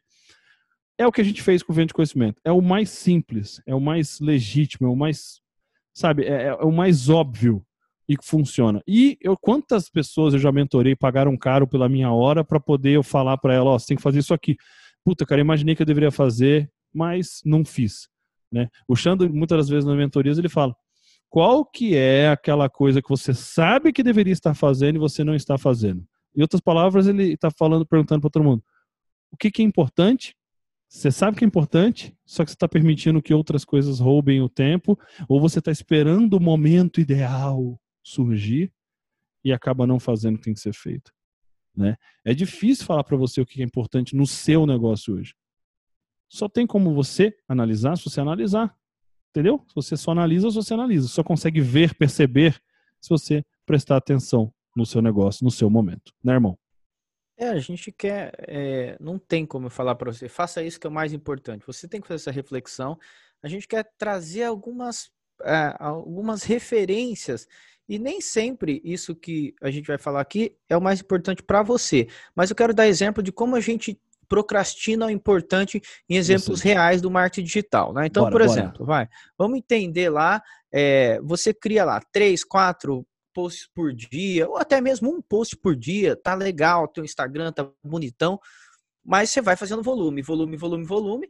é 0.97 1.07
o 1.07 1.11
que 1.11 1.21
a 1.21 1.23
gente 1.23 1.41
fez 1.41 1.63
com 1.63 1.71
o 1.71 1.75
venda 1.75 1.87
de 1.87 1.93
conhecimento. 1.93 2.41
É 2.43 2.51
o 2.51 2.61
mais 2.61 2.89
simples, 2.89 3.61
é 3.65 3.73
o 3.73 3.79
mais 3.79 4.19
legítimo, 4.19 4.87
é 4.87 4.91
o 4.91 4.95
mais, 4.95 5.41
sabe, 5.93 6.25
é, 6.25 6.47
é 6.47 6.53
o 6.55 6.71
mais 6.71 7.09
óbvio 7.09 7.65
e 8.07 8.17
que 8.17 8.25
funciona. 8.25 8.81
E 8.87 9.17
eu, 9.21 9.37
quantas 9.37 9.89
pessoas 9.89 10.33
eu 10.33 10.39
já 10.39 10.51
mentorei 10.51 10.95
pagaram 10.95 11.37
caro 11.37 11.67
pela 11.67 11.87
minha 11.87 12.11
hora 12.11 12.43
para 12.43 12.59
poder 12.59 12.91
eu 12.91 13.03
falar 13.03 13.37
para 13.37 13.53
ela, 13.53 13.69
ó, 13.69 13.75
oh, 13.75 13.79
você 13.79 13.87
tem 13.87 13.97
que 13.97 14.03
fazer 14.03 14.19
isso 14.19 14.33
aqui. 14.33 14.57
Puta, 15.05 15.25
cara, 15.25 15.39
imaginei 15.39 15.75
que 15.75 15.81
eu 15.81 15.85
deveria 15.85 16.11
fazer, 16.11 16.69
mas 16.93 17.41
não 17.45 17.63
fiz. 17.63 18.09
Né? 18.51 18.67
O 18.87 18.95
Xando, 18.95 19.31
muitas 19.31 19.57
das 19.57 19.69
vezes 19.69 19.85
nas 19.85 19.95
mentorias, 19.95 20.37
ele 20.37 20.49
fala: 20.49 20.75
qual 21.29 21.63
que 21.63 21.95
é 21.95 22.29
aquela 22.29 22.69
coisa 22.69 23.01
que 23.01 23.09
você 23.09 23.33
sabe 23.33 23.93
que 23.93 24.03
deveria 24.03 24.33
estar 24.33 24.53
fazendo 24.55 24.95
e 24.95 24.99
você 24.99 25.23
não 25.23 25.35
está 25.35 25.57
fazendo? 25.57 26.05
Em 26.35 26.41
outras 26.41 26.61
palavras, 26.61 27.07
ele 27.07 27.33
está 27.33 27.49
falando, 27.51 27.85
perguntando 27.85 28.21
para 28.21 28.29
todo 28.29 28.43
mundo: 28.43 28.63
o 29.31 29.37
que, 29.37 29.51
que 29.51 29.61
é 29.61 29.65
importante? 29.65 30.35
Você 30.87 31.11
sabe 31.11 31.37
que 31.37 31.43
é 31.43 31.47
importante, 31.47 32.17
só 32.25 32.43
que 32.43 32.49
você 32.49 32.55
está 32.55 32.67
permitindo 32.67 33.21
que 33.21 33.31
outras 33.31 33.63
coisas 33.63 33.99
roubem 33.99 34.41
o 34.41 34.49
tempo, 34.49 34.97
ou 35.27 35.39
você 35.39 35.59
está 35.59 35.71
esperando 35.71 36.33
o 36.33 36.39
momento 36.39 36.99
ideal 36.99 37.79
surgir 38.01 38.73
e 39.43 39.53
acaba 39.53 39.85
não 39.85 39.99
fazendo 39.99 40.35
o 40.35 40.37
que 40.39 40.45
tem 40.45 40.53
que 40.55 40.59
ser 40.59 40.73
feito. 40.73 41.11
Né? 41.75 41.95
É 42.25 42.33
difícil 42.33 42.85
falar 42.85 43.03
para 43.03 43.15
você 43.15 43.39
o 43.39 43.45
que 43.45 43.61
é 43.61 43.65
importante 43.65 44.15
no 44.15 44.25
seu 44.25 44.65
negócio 44.65 45.13
hoje. 45.13 45.35
Só 46.27 46.49
tem 46.49 46.65
como 46.65 46.93
você 46.93 47.35
analisar 47.47 47.95
se 47.95 48.05
você 48.05 48.19
analisar. 48.19 48.75
Entendeu? 49.29 49.63
Se 49.67 49.75
você 49.75 49.97
só 49.97 50.11
analisa, 50.11 50.49
você 50.49 50.73
analisa. 50.73 51.07
Só 51.07 51.23
consegue 51.23 51.61
ver, 51.61 51.93
perceber 51.95 52.59
se 52.99 53.09
você 53.09 53.43
prestar 53.65 53.97
atenção 53.97 54.53
no 54.75 54.85
seu 54.85 55.01
negócio, 55.01 55.43
no 55.43 55.51
seu 55.51 55.69
momento. 55.69 56.13
Né, 56.23 56.33
irmão? 56.33 56.57
É, 57.37 57.49
a 57.49 57.59
gente 57.59 57.91
quer. 57.91 58.33
É, 58.39 58.97
não 58.99 59.17
tem 59.17 59.45
como 59.45 59.67
eu 59.67 59.69
falar 59.71 59.95
para 59.95 60.11
você, 60.11 60.27
faça 60.27 60.61
isso 60.61 60.79
que 60.79 60.85
é 60.85 60.89
o 60.89 60.93
mais 60.93 61.13
importante. 61.13 61.65
Você 61.65 61.87
tem 61.87 62.01
que 62.01 62.07
fazer 62.07 62.23
essa 62.23 62.31
reflexão. 62.31 62.97
A 63.41 63.47
gente 63.47 63.67
quer 63.67 63.89
trazer 63.97 64.43
algumas, 64.43 65.09
é, 65.43 65.73
algumas 65.79 66.43
referências. 66.43 67.47
E 67.87 67.97
nem 67.97 68.21
sempre 68.21 68.81
isso 68.83 69.15
que 69.15 69.55
a 69.61 69.71
gente 69.71 69.87
vai 69.87 69.97
falar 69.97 70.21
aqui 70.21 70.55
é 70.67 70.77
o 70.77 70.81
mais 70.81 70.99
importante 70.99 71.41
para 71.41 71.63
você. 71.63 72.07
Mas 72.35 72.49
eu 72.49 72.55
quero 72.55 72.73
dar 72.73 72.87
exemplo 72.87 73.23
de 73.23 73.31
como 73.31 73.55
a 73.55 73.59
gente 73.59 73.99
procrastina 74.29 75.07
o 75.07 75.09
importante 75.09 75.81
em 76.07 76.15
exemplos 76.15 76.61
reais 76.61 77.01
do 77.01 77.11
marketing 77.11 77.45
digital. 77.45 77.91
Né? 77.91 78.05
Então, 78.05 78.23
bora, 78.23 78.31
por 78.31 78.41
exemplo, 78.41 78.85
bora. 78.85 78.85
vai, 78.85 79.09
vamos 79.37 79.57
entender 79.57 80.09
lá, 80.09 80.41
é, 80.71 81.19
você 81.21 81.53
cria 81.53 81.83
lá 81.83 81.99
três, 82.11 82.43
quatro 82.43 83.05
posts 83.33 83.67
por 83.73 83.93
dia, 83.93 84.47
ou 84.47 84.57
até 84.57 84.79
mesmo 84.79 85.09
um 85.09 85.21
post 85.21 85.57
por 85.57 85.75
dia, 85.75 86.15
tá 86.15 86.35
legal, 86.35 86.87
teu 86.87 87.03
Instagram 87.03 87.51
tá 87.51 87.69
bonitão, 87.83 88.39
mas 89.03 89.31
você 89.31 89.41
vai 89.41 89.55
fazendo 89.55 89.81
volume, 89.81 90.21
volume, 90.21 90.55
volume, 90.55 90.85
volume, 90.85 91.29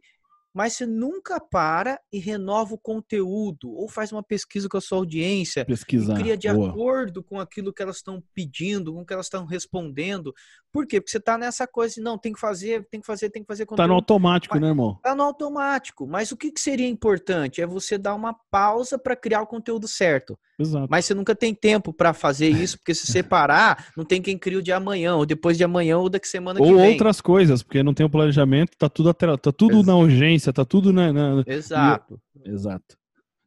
mas 0.54 0.74
você 0.74 0.86
nunca 0.86 1.40
para 1.40 2.00
e 2.12 2.20
renova 2.20 2.74
o 2.74 2.78
conteúdo, 2.78 3.72
ou 3.72 3.88
faz 3.88 4.12
uma 4.12 4.24
pesquisa 4.24 4.68
com 4.68 4.78
a 4.78 4.82
sua 4.82 4.98
audiência, 4.98 5.64
Pesquisar. 5.64 6.18
cria 6.18 6.36
de 6.36 6.52
Boa. 6.52 6.70
acordo 6.70 7.24
com 7.24 7.40
aquilo 7.40 7.72
que 7.72 7.82
elas 7.82 7.98
estão 7.98 8.24
pedindo, 8.34 8.92
com 8.92 9.02
o 9.02 9.06
que 9.06 9.14
elas 9.14 9.28
estão 9.28 9.46
respondendo. 9.46 10.34
Por 10.72 10.86
quê? 10.86 11.02
Porque 11.02 11.12
você 11.12 11.18
está 11.18 11.38
nessa 11.38 11.66
coisa 11.68 11.96
de, 11.96 12.02
não, 12.02 12.18
tem 12.18 12.32
que 12.32 12.40
fazer, 12.40 12.86
tem 12.90 13.02
que 13.02 13.08
fazer, 13.08 13.30
tem 13.30 13.42
que 13.42 13.48
fazer 13.48 13.66
conteúdo. 13.66 13.84
Tá 13.84 13.88
no 13.88 13.96
automático, 13.96 14.54
mas, 14.54 14.62
né, 14.62 14.68
irmão? 14.70 15.00
Tá 15.02 15.16
no 15.16 15.24
automático. 15.24 16.06
Mas 16.06 16.32
o 16.32 16.38
que, 16.38 16.52
que 16.52 16.60
seria 16.62 16.88
importante? 16.88 17.62
É 17.62 17.66
você 17.66 17.98
dar 17.98 18.14
uma 18.14 18.36
pausa 18.52 18.98
para 19.00 19.16
criar 19.16 19.42
o 19.42 19.48
conteúdo 19.48 19.88
certo. 19.88 20.38
Exato. 20.60 20.88
Mas 20.90 21.06
você 21.06 21.14
nunca 21.14 21.36
tem 21.36 21.56
tempo 21.56 21.92
para 21.92 22.14
fazer 22.14 22.50
isso, 22.50 22.78
porque 22.78 22.94
se 22.94 23.08
separar, 23.08 23.88
não 23.98 24.06
tem 24.06 24.22
quem 24.22 24.38
cria 24.38 24.60
o 24.60 24.62
de 24.62 24.72
amanhã, 24.72 25.16
ou 25.16 25.26
depois 25.26 25.58
de 25.58 25.64
amanhã, 25.64 25.98
ou 25.98 26.10
daqui 26.10 26.28
semana 26.28 26.60
ou 26.60 26.66
que 26.68 26.74
vem. 26.74 26.86
Ou 26.86 26.92
outras 26.92 27.20
coisas, 27.20 27.64
porque 27.64 27.82
não 27.82 27.94
tem 27.94 28.06
o 28.06 28.10
planejamento, 28.10 28.78
tá 28.78 28.88
tudo, 28.88 29.14
tá 29.14 29.52
tudo 29.52 29.82
na 29.84 29.96
urgência, 29.96 30.54
tá 30.54 30.64
tudo 30.64 30.94
na. 30.94 31.12
na... 31.12 31.44
Exato. 31.48 32.22
E... 32.46 32.50
Exato. 32.52 32.98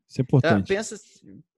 Isso 0.09 0.21
é 0.21 0.23
importante. 0.23 0.65
Então, 0.65 0.77
pensa, 0.77 0.97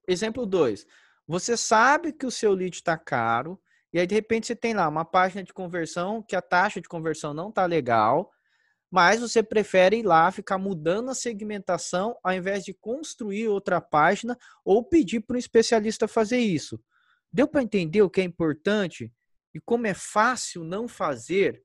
exemplo 0.07 0.45
2. 0.45 0.85
Você 1.27 1.57
sabe 1.57 2.13
que 2.13 2.25
o 2.25 2.31
seu 2.31 2.53
lead 2.53 2.75
está 2.75 2.95
caro, 2.97 3.59
e 3.95 3.99
aí 3.99 4.05
de 4.05 4.13
repente 4.13 4.47
você 4.47 4.55
tem 4.57 4.73
lá 4.73 4.89
uma 4.89 5.05
página 5.05 5.41
de 5.41 5.53
conversão 5.53 6.21
que 6.21 6.35
a 6.35 6.41
taxa 6.41 6.81
de 6.81 6.89
conversão 6.89 7.33
não 7.33 7.49
tá 7.49 7.65
legal, 7.65 8.29
mas 8.91 9.21
você 9.21 9.41
prefere 9.41 9.99
ir 9.99 10.03
lá 10.03 10.29
ficar 10.33 10.57
mudando 10.57 11.11
a 11.11 11.15
segmentação 11.15 12.13
ao 12.21 12.33
invés 12.33 12.65
de 12.65 12.73
construir 12.73 13.47
outra 13.47 13.79
página 13.79 14.37
ou 14.65 14.83
pedir 14.83 15.21
para 15.21 15.37
um 15.37 15.39
especialista 15.39 16.09
fazer 16.09 16.39
isso. 16.39 16.77
Deu 17.31 17.47
para 17.47 17.63
entender 17.63 18.01
o 18.01 18.09
que 18.09 18.19
é 18.19 18.25
importante 18.25 19.09
e 19.53 19.61
como 19.61 19.87
é 19.87 19.93
fácil 19.93 20.65
não 20.65 20.89
fazer? 20.89 21.63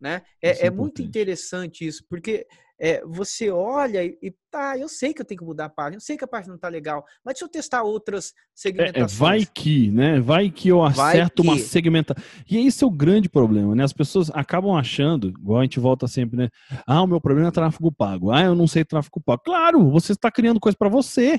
Né? 0.00 0.22
É, 0.42 0.50
é, 0.50 0.66
é 0.66 0.70
muito 0.70 1.00
interessante 1.00 1.86
isso, 1.86 2.04
porque 2.08 2.48
é, 2.80 3.04
você 3.04 3.50
olha 3.50 4.02
e, 4.02 4.16
e, 4.22 4.34
tá, 4.50 4.78
eu 4.78 4.88
sei 4.88 5.12
que 5.12 5.20
eu 5.20 5.24
tenho 5.24 5.40
que 5.40 5.44
mudar 5.44 5.66
a 5.66 5.68
página, 5.68 5.96
eu 5.96 6.00
sei 6.00 6.16
que 6.16 6.24
a 6.24 6.28
página 6.28 6.54
não 6.54 6.58
tá 6.58 6.68
legal, 6.68 7.04
mas 7.22 7.34
deixa 7.34 7.44
eu 7.44 7.48
testar 7.48 7.82
outras 7.82 8.32
segmentações. 8.54 9.12
É, 9.12 9.14
é 9.14 9.18
vai 9.18 9.44
que, 9.44 9.90
né? 9.90 10.18
Vai 10.18 10.50
que 10.50 10.70
eu 10.70 10.82
acerto 10.82 11.42
que. 11.42 11.48
uma 11.48 11.58
segmentação. 11.58 12.24
E 12.50 12.66
esse 12.66 12.82
é 12.82 12.86
o 12.86 12.90
grande 12.90 13.28
problema, 13.28 13.74
né? 13.74 13.84
As 13.84 13.92
pessoas 13.92 14.30
acabam 14.30 14.74
achando, 14.74 15.28
igual 15.28 15.60
a 15.60 15.62
gente 15.62 15.78
volta 15.78 16.08
sempre, 16.08 16.38
né? 16.38 16.48
Ah, 16.86 17.02
o 17.02 17.06
meu 17.06 17.20
problema 17.20 17.48
é 17.48 17.52
tráfego 17.52 17.92
pago. 17.92 18.30
Ah, 18.30 18.44
eu 18.44 18.54
não 18.54 18.66
sei 18.66 18.82
tráfego 18.82 19.20
pago. 19.20 19.42
Claro, 19.44 19.90
você 19.90 20.12
está 20.12 20.30
criando 20.30 20.58
coisa 20.58 20.76
para 20.76 20.88
você. 20.88 21.38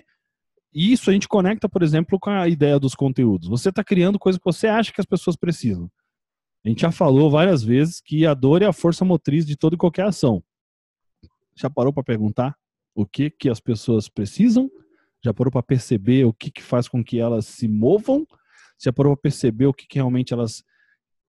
Isso 0.72 1.10
a 1.10 1.14
gente 1.14 1.28
conecta, 1.28 1.68
por 1.68 1.82
exemplo, 1.82 2.20
com 2.20 2.30
a 2.30 2.48
ideia 2.48 2.80
dos 2.80 2.94
conteúdos. 2.94 3.50
Você 3.50 3.70
está 3.70 3.84
criando 3.84 4.20
coisa 4.20 4.38
que 4.38 4.46
você 4.46 4.68
acha 4.68 4.94
que 4.94 5.02
as 5.02 5.08
pessoas 5.08 5.36
precisam. 5.36 5.90
A 6.64 6.70
gente 6.70 6.82
já 6.82 6.92
falou 6.92 7.32
várias 7.32 7.64
vezes 7.64 8.00
que 8.00 8.28
a 8.28 8.36
dor 8.36 8.62
é 8.62 8.68
a 8.68 8.74
força 8.74 9.04
motriz 9.04 9.44
de 9.44 9.58
toda 9.58 9.74
e 9.74 9.78
qualquer 9.78 10.06
ação. 10.06 10.44
Já 11.62 11.70
parou 11.70 11.94
para 11.94 12.04
perguntar 12.04 12.58
o 12.96 13.06
que 13.06 13.30
que 13.30 13.48
as 13.50 13.60
pessoas 13.60 14.10
precisam? 14.10 14.72
Já 15.24 15.32
parou 15.34 15.52
para 15.52 15.62
perceber 15.62 16.26
o 16.26 16.34
que, 16.34 16.50
que 16.50 16.64
faz 16.64 16.88
com 16.88 17.04
que 17.04 17.20
elas 17.20 17.46
se 17.46 17.68
movam? 17.68 18.26
Já 18.84 18.92
parou 18.92 19.16
para 19.16 19.22
perceber 19.22 19.68
o 19.68 19.74
que, 19.74 19.86
que 19.88 19.94
realmente 19.96 20.34
elas 20.34 20.64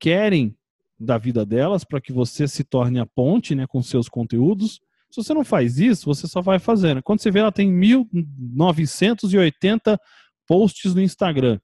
querem 0.00 0.56
da 0.98 1.18
vida 1.18 1.44
delas 1.44 1.84
para 1.84 2.00
que 2.00 2.10
você 2.12 2.48
se 2.48 2.64
torne 2.64 2.98
a 2.98 3.04
ponte 3.04 3.54
né, 3.54 3.66
com 3.66 3.82
seus 3.82 4.08
conteúdos? 4.08 4.80
Se 5.10 5.22
você 5.22 5.34
não 5.34 5.44
faz 5.44 5.78
isso, 5.78 6.06
você 6.06 6.26
só 6.26 6.40
vai 6.40 6.58
fazendo. 6.58 7.02
Quando 7.02 7.20
você 7.20 7.30
vê, 7.30 7.40
ela 7.40 7.52
tem 7.52 7.70
1.980 7.70 9.98
posts 10.46 10.94
no 10.94 11.02
Instagram. 11.02 11.60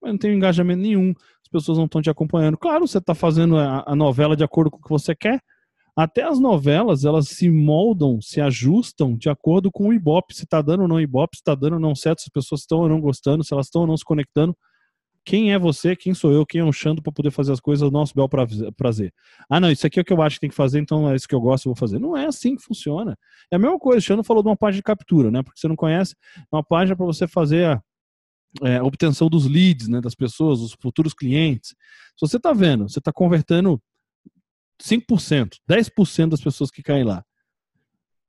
Mas 0.00 0.12
não 0.12 0.18
tem 0.18 0.36
engajamento 0.36 0.80
nenhum. 0.80 1.10
As 1.10 1.48
pessoas 1.50 1.78
não 1.78 1.86
estão 1.86 2.00
te 2.00 2.08
acompanhando. 2.08 2.56
Claro, 2.56 2.86
você 2.86 2.98
está 2.98 3.16
fazendo 3.16 3.58
a, 3.58 3.82
a 3.84 3.96
novela 3.96 4.36
de 4.36 4.44
acordo 4.44 4.70
com 4.70 4.78
o 4.78 4.82
que 4.82 4.88
você 4.88 5.16
quer, 5.16 5.42
até 5.96 6.22
as 6.22 6.38
novelas, 6.38 7.04
elas 7.04 7.28
se 7.28 7.50
moldam, 7.50 8.20
se 8.20 8.40
ajustam 8.40 9.16
de 9.16 9.28
acordo 9.28 9.70
com 9.70 9.88
o 9.88 9.92
Ibope. 9.92 10.34
Se 10.34 10.44
está 10.44 10.62
dando 10.62 10.82
ou 10.82 10.88
não 10.88 11.00
Ibope, 11.00 11.36
se 11.36 11.42
está 11.42 11.54
dando 11.54 11.74
ou 11.74 11.80
não 11.80 11.94
certo, 11.94 12.20
se 12.20 12.28
as 12.28 12.32
pessoas 12.32 12.62
estão 12.62 12.80
ou 12.80 12.88
não 12.88 13.00
gostando, 13.00 13.44
se 13.44 13.52
elas 13.52 13.66
estão 13.66 13.82
ou 13.82 13.86
não 13.86 13.96
se 13.96 14.04
conectando. 14.04 14.56
Quem 15.24 15.52
é 15.52 15.58
você, 15.58 15.94
quem 15.94 16.14
sou 16.14 16.32
eu, 16.32 16.44
quem 16.44 16.60
é 16.62 16.64
o 16.64 16.72
Xando 16.72 17.00
para 17.00 17.12
poder 17.12 17.30
fazer 17.30 17.52
as 17.52 17.60
coisas 17.60 17.88
do 17.88 17.92
nosso 17.92 18.12
bel 18.14 18.28
prazer. 18.76 19.14
Ah, 19.48 19.60
não, 19.60 19.70
isso 19.70 19.86
aqui 19.86 20.00
é 20.00 20.02
o 20.02 20.04
que 20.04 20.12
eu 20.12 20.20
acho 20.20 20.36
que 20.36 20.40
tem 20.40 20.50
que 20.50 20.56
fazer, 20.56 20.80
então 20.80 21.08
é 21.08 21.14
isso 21.14 21.28
que 21.28 21.34
eu 21.34 21.40
gosto, 21.40 21.66
eu 21.66 21.70
vou 21.70 21.78
fazer. 21.78 22.00
Não 22.00 22.16
é 22.16 22.26
assim 22.26 22.56
que 22.56 22.62
funciona. 22.62 23.16
É 23.48 23.54
a 23.54 23.58
mesma 23.58 23.78
coisa, 23.78 23.98
o 23.98 24.00
Xando 24.00 24.24
falou 24.24 24.42
de 24.42 24.48
uma 24.48 24.56
página 24.56 24.78
de 24.78 24.82
captura, 24.82 25.30
né? 25.30 25.42
Porque 25.42 25.60
você 25.60 25.68
não 25.68 25.76
conhece, 25.76 26.16
é 26.36 26.56
uma 26.56 26.64
página 26.64 26.96
para 26.96 27.06
você 27.06 27.28
fazer 27.28 27.66
a, 27.66 27.82
é, 28.62 28.82
obtenção 28.82 29.28
dos 29.28 29.46
leads, 29.46 29.88
né, 29.88 30.00
das 30.00 30.14
pessoas, 30.14 30.58
dos 30.58 30.72
futuros 30.72 31.14
clientes. 31.14 31.70
Se 32.16 32.26
você 32.26 32.36
está 32.36 32.52
vendo, 32.52 32.88
você 32.88 32.98
está 32.98 33.12
convertendo 33.12 33.80
5%, 34.82 35.56
10% 35.68 36.28
das 36.28 36.40
pessoas 36.40 36.70
que 36.70 36.82
caem 36.82 37.04
lá. 37.04 37.24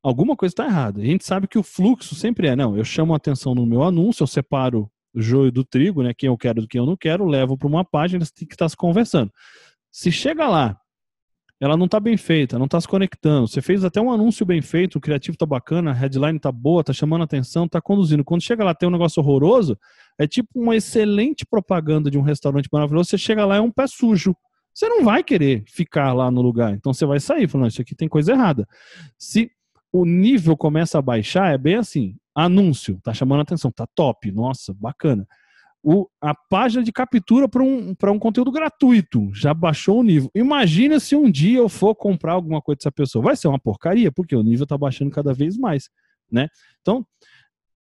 Alguma 0.04 0.36
coisa 0.36 0.54
está 0.54 0.66
errada. 0.66 1.02
A 1.02 1.06
gente 1.06 1.26
sabe 1.26 1.48
que 1.48 1.58
o 1.58 1.64
fluxo 1.64 2.14
sempre 2.14 2.48
é, 2.48 2.56
não, 2.56 2.78
eu 2.78 2.84
chamo 2.84 3.14
a 3.14 3.18
atenção 3.18 3.56
no 3.56 3.66
meu 3.66 3.84
anúncio, 3.84 4.24
eu 4.24 4.28
separo 4.28 4.92
o 5.14 5.22
joio 5.22 5.52
do 5.52 5.64
trigo, 5.64 6.04
né, 6.04 6.14
quem 6.14 6.28
eu 6.28 6.38
quero 6.38 6.62
do 6.62 6.68
que 6.68 6.78
eu 6.78 6.86
não 6.86 6.98
quero, 6.98 7.26
levo 7.26 7.58
para 7.58 7.68
uma 7.68 7.86
página, 7.86 8.26
que 8.26 8.44
estar 8.44 8.66
tá 8.66 8.70
se 8.70 8.76
conversando. 8.76 9.32
Se 9.92 10.12
chega 10.12 10.48
lá, 10.48 10.78
ela 11.60 11.78
não 11.78 11.86
está 11.86 12.00
bem 12.00 12.18
feita, 12.18 12.58
não 12.58 12.66
está 12.66 12.82
se 12.82 12.88
conectando, 12.88 13.48
você 13.48 13.62
fez 13.62 13.86
até 13.86 14.02
um 14.02 14.12
anúncio 14.12 14.46
bem 14.46 14.62
feito, 14.62 14.98
o 14.98 15.02
criativo 15.02 15.36
está 15.36 15.46
bacana, 15.46 15.92
a 15.92 15.94
headline 15.94 16.36
está 16.38 16.52
boa, 16.52 16.82
está 16.82 16.92
chamando 16.92 17.24
atenção, 17.24 17.66
está 17.66 17.80
conduzindo. 17.80 18.24
Quando 18.24 18.42
chega 18.42 18.66
lá 18.66 18.74
tem 18.74 18.90
um 18.90 18.92
negócio 18.92 19.22
horroroso, 19.22 19.78
é 20.20 20.28
tipo 20.28 20.50
uma 20.56 20.76
excelente 20.76 21.46
propaganda 21.46 22.12
de 22.12 22.18
um 22.18 22.22
restaurante 22.22 22.68
maravilhoso, 22.72 23.10
você 23.10 23.18
chega 23.18 23.46
lá 23.46 23.56
é 23.58 23.62
um 23.62 23.72
pé 23.72 23.88
sujo 23.88 24.36
você 24.74 24.90
não 24.90 25.04
vai 25.04 25.24
querer 25.24 25.64
ficar 25.68 26.14
lá 26.14 26.32
no 26.32 26.42
lugar. 26.42 26.74
Então 26.74 26.94
você 26.94 27.06
vai 27.06 27.20
sair 27.20 27.48
falando, 27.48 27.70
isso 27.70 27.82
aqui 27.82 27.96
tem 27.96 28.08
coisa 28.08 28.32
errada. 28.32 28.68
Se 29.18 29.52
o 29.92 30.06
nível 30.06 30.58
começa 30.58 30.98
a 30.98 31.02
baixar, 31.02 31.54
é 31.54 31.58
bem 31.58 31.76
assim, 31.76 32.16
anúncio, 32.34 33.00
tá 33.04 33.14
chamando 33.14 33.42
atenção, 33.42 33.72
tá 33.72 33.86
top, 33.94 34.32
nossa, 34.32 34.74
bacana. 34.74 35.28
O, 35.86 36.08
a 36.22 36.34
página 36.34 36.82
de 36.82 36.94
captura 36.94 37.48
para 37.48 37.62
um, 37.62 37.94
um 38.04 38.20
conteúdo 38.20 38.52
gratuito 38.52 39.30
já 39.34 39.54
baixou 39.54 40.00
o 40.00 40.04
nível. 40.04 40.32
Imagina 40.34 41.00
se 41.00 41.16
um 41.16 41.30
dia 41.30 41.60
eu 41.60 41.68
for 41.68 41.94
comprar 41.94 42.34
alguma 42.34 42.62
coisa 42.62 42.78
dessa 42.78 42.92
pessoa. 42.92 43.24
Vai 43.24 43.36
ser 43.36 43.50
uma 43.50 43.60
porcaria, 43.60 44.10
porque 44.10 44.34
o 44.36 44.42
nível 44.42 44.64
está 44.64 44.78
baixando 44.78 45.12
cada 45.12 45.34
vez 45.34 45.58
mais. 45.58 45.90
Né? 46.32 46.48
Então, 46.82 47.06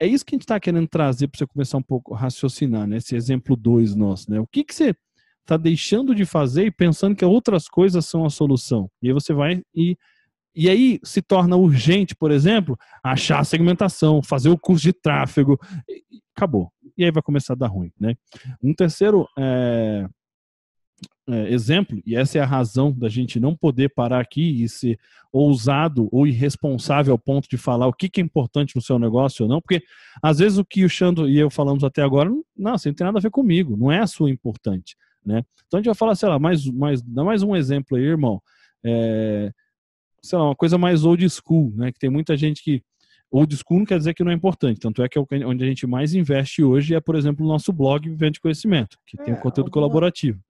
é 0.00 0.06
isso 0.06 0.24
que 0.24 0.34
a 0.34 0.36
gente 0.36 0.42
está 0.42 0.58
querendo 0.58 0.88
trazer 0.88 1.28
para 1.28 1.38
você 1.38 1.46
começar 1.46 1.78
um 1.78 1.82
pouco 1.82 2.12
a 2.12 2.18
raciocinar, 2.18 2.88
né? 2.88 2.96
Esse 2.96 3.14
exemplo 3.14 3.56
2 3.56 3.94
nosso. 3.94 4.28
Né? 4.28 4.40
O 4.40 4.48
que, 4.48 4.64
que 4.64 4.74
você 4.74 4.96
está 5.42 5.56
deixando 5.56 6.14
de 6.14 6.24
fazer 6.24 6.66
e 6.66 6.70
pensando 6.70 7.16
que 7.16 7.24
outras 7.24 7.68
coisas 7.68 8.06
são 8.06 8.24
a 8.24 8.30
solução. 8.30 8.90
E 9.02 9.08
aí 9.08 9.12
você 9.12 9.32
vai 9.32 9.62
e 9.74 9.96
e 10.54 10.68
aí 10.68 11.00
se 11.02 11.22
torna 11.22 11.56
urgente, 11.56 12.14
por 12.14 12.30
exemplo, 12.30 12.78
achar 13.02 13.38
a 13.38 13.44
segmentação, 13.44 14.22
fazer 14.22 14.50
o 14.50 14.58
curso 14.58 14.82
de 14.82 14.92
tráfego, 14.92 15.58
acabou. 16.36 16.70
E 16.96 17.04
aí 17.04 17.10
vai 17.10 17.22
começar 17.22 17.54
a 17.54 17.56
dar 17.56 17.68
ruim, 17.68 17.90
né? 17.98 18.14
Um 18.62 18.74
terceiro 18.74 19.26
é, 19.38 20.06
é, 21.28 21.50
exemplo, 21.50 22.02
e 22.04 22.14
essa 22.14 22.36
é 22.38 22.40
a 22.42 22.46
razão 22.46 22.92
da 22.92 23.08
gente 23.08 23.40
não 23.40 23.56
poder 23.56 23.88
parar 23.94 24.20
aqui 24.20 24.62
e 24.62 24.68
ser 24.68 24.98
ousado 25.32 26.08
ou 26.12 26.26
irresponsável 26.26 27.12
ao 27.12 27.18
ponto 27.18 27.48
de 27.48 27.56
falar 27.56 27.86
o 27.86 27.92
que, 27.92 28.10
que 28.10 28.20
é 28.20 28.24
importante 28.24 28.76
no 28.76 28.82
seu 28.82 28.98
negócio 28.98 29.44
ou 29.44 29.48
não, 29.48 29.60
porque 29.60 29.82
às 30.22 30.38
vezes 30.38 30.58
o 30.58 30.64
que 30.64 30.84
o 30.84 30.88
Xandro 30.88 31.28
e 31.28 31.38
eu 31.38 31.48
falamos 31.48 31.82
até 31.82 32.02
agora, 32.02 32.28
não, 32.56 32.74
isso 32.74 32.88
não 32.88 32.94
tem 32.94 33.06
nada 33.06 33.18
a 33.18 33.22
ver 33.22 33.30
comigo, 33.30 33.74
não 33.76 33.90
é 33.90 34.00
a 34.00 34.06
sua 34.06 34.30
importante. 34.30 34.96
Né? 35.24 35.44
Então 35.66 35.78
a 35.78 35.80
gente 35.80 35.86
vai 35.86 35.94
falar, 35.94 36.14
sei 36.14 36.28
lá, 36.28 36.38
mais, 36.38 36.64
mais, 36.66 37.02
dá 37.02 37.24
mais 37.24 37.42
um 37.42 37.56
exemplo 37.56 37.96
aí, 37.96 38.04
irmão. 38.04 38.42
É, 38.84 39.52
sei 40.22 40.38
lá, 40.38 40.46
uma 40.46 40.56
coisa 40.56 40.78
mais 40.78 41.04
old 41.04 41.28
school, 41.28 41.72
né? 41.74 41.92
Que 41.92 41.98
tem 41.98 42.10
muita 42.10 42.36
gente 42.36 42.62
que 42.62 42.82
old 43.30 43.56
school 43.56 43.78
não 43.78 43.86
quer 43.86 43.98
dizer 43.98 44.14
que 44.14 44.22
não 44.22 44.30
é 44.30 44.34
importante, 44.34 44.80
tanto 44.80 45.02
é 45.02 45.08
que 45.08 45.18
é 45.18 45.22
onde 45.46 45.64
a 45.64 45.66
gente 45.66 45.86
mais 45.86 46.14
investe 46.14 46.62
hoje 46.62 46.94
é, 46.94 47.00
por 47.00 47.16
exemplo, 47.16 47.44
o 47.44 47.48
nosso 47.48 47.72
blog 47.72 48.08
Vivendo 48.08 48.34
de 48.34 48.40
Conhecimento, 48.40 48.98
que 49.06 49.18
é, 49.20 49.24
tem 49.24 49.34
um 49.34 49.38
conteúdo 49.38 49.68
alguma, 49.68 49.88
colaborativo. 49.88 50.40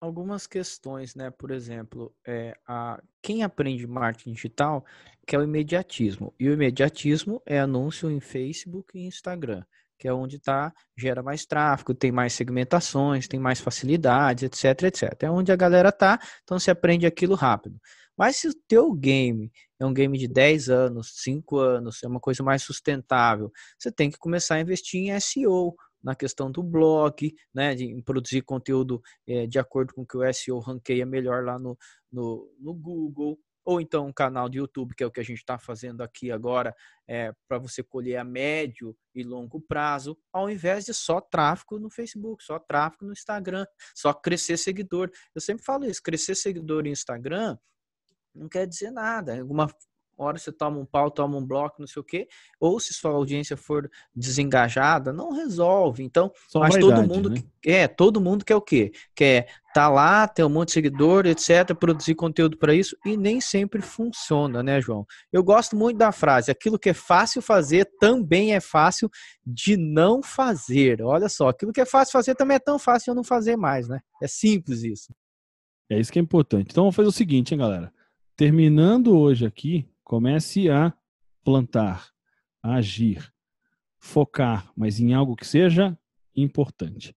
Algumas 0.00 0.46
questões, 0.46 1.16
né? 1.16 1.30
Por 1.30 1.50
exemplo, 1.50 2.14
é, 2.24 2.56
a, 2.66 3.02
quem 3.20 3.42
aprende 3.42 3.86
marketing 3.86 4.32
digital 4.32 4.84
quer 5.26 5.40
o 5.40 5.42
imediatismo, 5.42 6.32
e 6.38 6.48
o 6.48 6.52
imediatismo 6.52 7.42
é 7.44 7.58
anúncio 7.58 8.08
em 8.08 8.20
Facebook 8.20 8.96
e 8.96 9.06
Instagram 9.06 9.64
que 9.98 10.08
é 10.08 10.12
onde 10.12 10.38
tá, 10.38 10.72
gera 10.96 11.22
mais 11.22 11.46
tráfego, 11.46 11.94
tem 11.94 12.12
mais 12.12 12.32
segmentações, 12.32 13.28
tem 13.28 13.40
mais 13.40 13.60
facilidades, 13.60 14.44
etc, 14.44 14.84
etc. 14.84 15.22
É 15.22 15.30
onde 15.30 15.52
a 15.52 15.56
galera 15.56 15.90
tá, 15.92 16.18
então 16.42 16.58
se 16.58 16.70
aprende 16.70 17.06
aquilo 17.06 17.34
rápido. 17.34 17.78
Mas 18.16 18.36
se 18.36 18.48
o 18.48 18.54
teu 18.66 18.92
game 18.94 19.52
é 19.78 19.84
um 19.84 19.92
game 19.92 20.16
de 20.16 20.26
10 20.26 20.70
anos, 20.70 21.12
5 21.16 21.58
anos, 21.58 22.02
é 22.02 22.08
uma 22.08 22.20
coisa 22.20 22.42
mais 22.42 22.62
sustentável, 22.62 23.52
você 23.78 23.92
tem 23.92 24.10
que 24.10 24.18
começar 24.18 24.54
a 24.54 24.60
investir 24.60 25.00
em 25.00 25.20
SEO, 25.20 25.74
na 26.02 26.14
questão 26.14 26.50
do 26.50 26.62
blog, 26.62 27.34
né, 27.52 27.74
de 27.74 28.00
produzir 28.02 28.42
conteúdo 28.42 29.02
é, 29.26 29.46
de 29.46 29.58
acordo 29.58 29.92
com 29.92 30.06
que 30.06 30.16
o 30.16 30.32
SEO 30.32 30.60
ranqueia 30.60 31.04
melhor 31.04 31.44
lá 31.44 31.58
no, 31.58 31.76
no, 32.12 32.48
no 32.60 32.72
Google, 32.72 33.38
ou 33.66 33.80
então 33.80 34.06
um 34.06 34.12
canal 34.12 34.48
de 34.48 34.58
YouTube, 34.58 34.94
que 34.94 35.02
é 35.02 35.06
o 35.06 35.10
que 35.10 35.20
a 35.20 35.24
gente 35.24 35.38
está 35.38 35.58
fazendo 35.58 36.02
aqui 36.02 36.30
agora, 36.30 36.74
é, 37.06 37.32
para 37.46 37.58
você 37.58 37.82
colher 37.82 38.16
a 38.16 38.24
médio 38.24 38.96
e 39.14 39.22
longo 39.22 39.60
prazo, 39.60 40.16
ao 40.32 40.48
invés 40.48 40.84
de 40.84 40.94
só 40.94 41.20
tráfego 41.20 41.78
no 41.78 41.90
Facebook, 41.90 42.42
só 42.42 42.58
tráfego 42.58 43.04
no 43.04 43.12
Instagram, 43.12 43.66
só 43.94 44.14
crescer 44.14 44.56
seguidor. 44.56 45.10
Eu 45.34 45.40
sempre 45.40 45.64
falo 45.64 45.84
isso, 45.84 46.02
crescer 46.02 46.34
seguidor 46.34 46.84
no 46.84 46.88
Instagram 46.88 47.58
não 48.36 48.48
quer 48.48 48.66
dizer 48.66 48.90
nada. 48.90 49.38
Alguma 49.38 49.68
hora 50.24 50.38
você 50.38 50.50
toma 50.50 50.78
um 50.78 50.86
pau, 50.86 51.10
toma 51.10 51.36
um 51.36 51.44
bloco, 51.44 51.76
não 51.78 51.86
sei 51.86 52.00
o 52.00 52.04
quê, 52.04 52.26
ou 52.58 52.80
se 52.80 52.94
sua 52.94 53.10
audiência 53.10 53.56
for 53.56 53.90
desengajada, 54.14 55.12
não 55.12 55.32
resolve. 55.32 56.02
Então, 56.02 56.32
Só 56.48 56.60
mas 56.60 56.76
todo 56.76 57.02
mundo 57.02 57.30
né? 57.30 57.42
é, 57.64 57.86
todo 57.86 58.20
mundo 58.20 58.44
quer 58.44 58.56
o 58.56 58.60
quê? 58.60 58.92
Quer 59.14 59.48
tá 59.74 59.90
lá, 59.90 60.26
ter 60.26 60.42
um 60.42 60.48
monte 60.48 60.68
de 60.68 60.72
seguidor, 60.74 61.26
etc, 61.26 61.74
produzir 61.78 62.14
conteúdo 62.14 62.56
para 62.56 62.72
isso 62.72 62.96
e 63.04 63.14
nem 63.14 63.42
sempre 63.42 63.82
funciona, 63.82 64.62
né, 64.62 64.80
João? 64.80 65.04
Eu 65.30 65.44
gosto 65.44 65.76
muito 65.76 65.98
da 65.98 66.10
frase, 66.12 66.50
aquilo 66.50 66.78
que 66.78 66.88
é 66.88 66.94
fácil 66.94 67.42
fazer 67.42 67.86
também 68.00 68.54
é 68.54 68.60
fácil 68.60 69.10
de 69.44 69.76
não 69.76 70.22
fazer. 70.22 71.02
Olha 71.02 71.28
só, 71.28 71.48
aquilo 71.48 71.74
que 71.74 71.80
é 71.82 71.84
fácil 71.84 72.12
fazer 72.12 72.34
também 72.34 72.54
é 72.54 72.60
tão 72.60 72.78
fácil 72.78 73.12
de 73.12 73.16
não 73.16 73.24
fazer 73.24 73.56
mais, 73.56 73.86
né? 73.86 74.00
É 74.22 74.26
simples 74.26 74.82
isso. 74.82 75.12
É 75.90 76.00
isso 76.00 76.10
que 76.10 76.18
é 76.18 76.22
importante. 76.22 76.68
Então 76.70 76.84
vamos 76.84 76.96
fazer 76.96 77.08
o 77.08 77.12
seguinte, 77.12 77.52
hein, 77.52 77.58
galera? 77.58 77.92
Terminando 78.34 79.16
hoje 79.16 79.46
aqui, 79.46 79.86
comece 80.06 80.70
a 80.70 80.94
plantar, 81.42 82.10
a 82.62 82.76
agir, 82.76 83.28
focar, 83.98 84.70
mas 84.76 85.00
em 85.00 85.12
algo 85.12 85.34
que 85.34 85.44
seja 85.44 85.98
importante. 86.34 87.12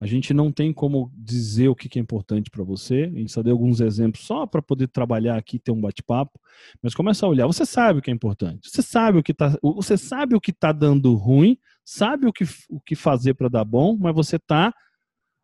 A 0.00 0.06
gente 0.06 0.32
não 0.32 0.52
tem 0.52 0.72
como 0.72 1.10
dizer 1.16 1.66
o 1.66 1.74
que 1.74 1.98
é 1.98 2.00
importante 2.00 2.48
para 2.48 2.62
você. 2.62 3.10
A 3.12 3.18
gente 3.18 3.32
só 3.32 3.42
deu 3.42 3.54
alguns 3.54 3.80
exemplos 3.80 4.24
só 4.24 4.46
para 4.46 4.62
poder 4.62 4.86
trabalhar 4.86 5.36
aqui, 5.36 5.58
ter 5.58 5.72
um 5.72 5.80
bate-papo. 5.80 6.38
Mas 6.80 6.94
começa 6.94 7.26
a 7.26 7.28
olhar. 7.28 7.48
Você 7.48 7.66
sabe 7.66 7.98
o 7.98 8.02
que 8.02 8.08
é 8.08 8.14
importante. 8.14 8.70
Você 8.70 8.82
sabe 8.82 9.18
o 9.18 9.22
que 9.24 9.32
está. 9.32 9.58
Você 9.60 9.96
sabe 9.96 10.36
o 10.36 10.40
que 10.40 10.52
está 10.52 10.70
dando 10.70 11.12
ruim. 11.16 11.58
Sabe 11.84 12.28
o 12.28 12.32
que, 12.32 12.44
o 12.68 12.80
que 12.80 12.94
fazer 12.94 13.34
para 13.34 13.48
dar 13.48 13.64
bom. 13.64 13.96
Mas 13.98 14.14
você 14.14 14.36
está 14.36 14.72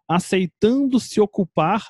aceitando 0.09 1.01
se 1.01 1.21
ocupar 1.21 1.89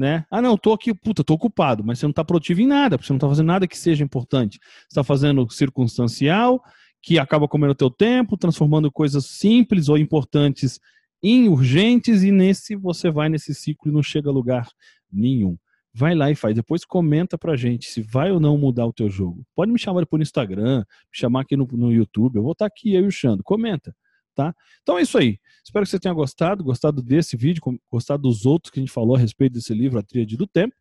né? 0.00 0.24
Ah, 0.30 0.40
não, 0.40 0.56
tô 0.56 0.72
aqui, 0.72 0.94
puta, 0.94 1.22
tô 1.22 1.34
ocupado, 1.34 1.84
mas 1.84 1.98
você 1.98 2.06
não 2.06 2.10
está 2.10 2.24
produtivo 2.24 2.62
em 2.62 2.66
nada, 2.66 2.96
porque 2.96 3.06
você 3.06 3.12
não 3.12 3.18
está 3.18 3.28
fazendo 3.28 3.46
nada 3.46 3.68
que 3.68 3.76
seja 3.76 4.02
importante. 4.02 4.58
Você 4.58 4.86
está 4.88 5.04
fazendo 5.04 5.46
circunstancial, 5.50 6.64
que 7.02 7.18
acaba 7.18 7.46
comendo 7.46 7.72
o 7.72 7.74
teu 7.74 7.90
tempo, 7.90 8.34
transformando 8.34 8.90
coisas 8.90 9.26
simples 9.26 9.90
ou 9.90 9.98
importantes 9.98 10.80
em 11.22 11.50
urgentes, 11.50 12.22
e 12.22 12.32
nesse 12.32 12.74
você 12.74 13.10
vai 13.10 13.28
nesse 13.28 13.54
ciclo 13.54 13.90
e 13.90 13.94
não 13.94 14.02
chega 14.02 14.30
a 14.30 14.32
lugar 14.32 14.70
nenhum. 15.12 15.58
Vai 15.92 16.14
lá 16.14 16.30
e 16.30 16.34
faz. 16.34 16.54
Depois 16.54 16.82
comenta 16.82 17.36
pra 17.36 17.54
gente 17.54 17.84
se 17.84 18.00
vai 18.00 18.32
ou 18.32 18.40
não 18.40 18.56
mudar 18.56 18.86
o 18.86 18.94
teu 18.94 19.10
jogo. 19.10 19.44
Pode 19.54 19.70
me 19.70 19.78
chamar 19.78 20.06
por 20.06 20.22
Instagram, 20.22 20.78
me 20.78 20.84
chamar 21.12 21.42
aqui 21.42 21.58
no, 21.58 21.68
no 21.70 21.92
YouTube. 21.92 22.36
Eu 22.36 22.42
vou 22.42 22.52
estar 22.52 22.64
aqui, 22.64 22.94
eu 22.94 23.04
e 23.04 23.06
o 23.06 23.12
Xando. 23.12 23.42
Comenta 23.42 23.94
tá? 24.34 24.54
Então 24.82 24.98
é 24.98 25.02
isso 25.02 25.18
aí. 25.18 25.38
Espero 25.64 25.84
que 25.84 25.90
você 25.90 25.98
tenha 25.98 26.14
gostado, 26.14 26.64
gostado 26.64 27.02
desse 27.02 27.36
vídeo, 27.36 27.62
gostado 27.90 28.22
dos 28.22 28.46
outros 28.46 28.70
que 28.70 28.78
a 28.78 28.82
gente 28.82 28.92
falou 28.92 29.16
a 29.16 29.18
respeito 29.18 29.54
desse 29.54 29.74
livro, 29.74 29.98
A 29.98 30.02
Tríade 30.02 30.36
do 30.36 30.46
Tempo. 30.46 30.74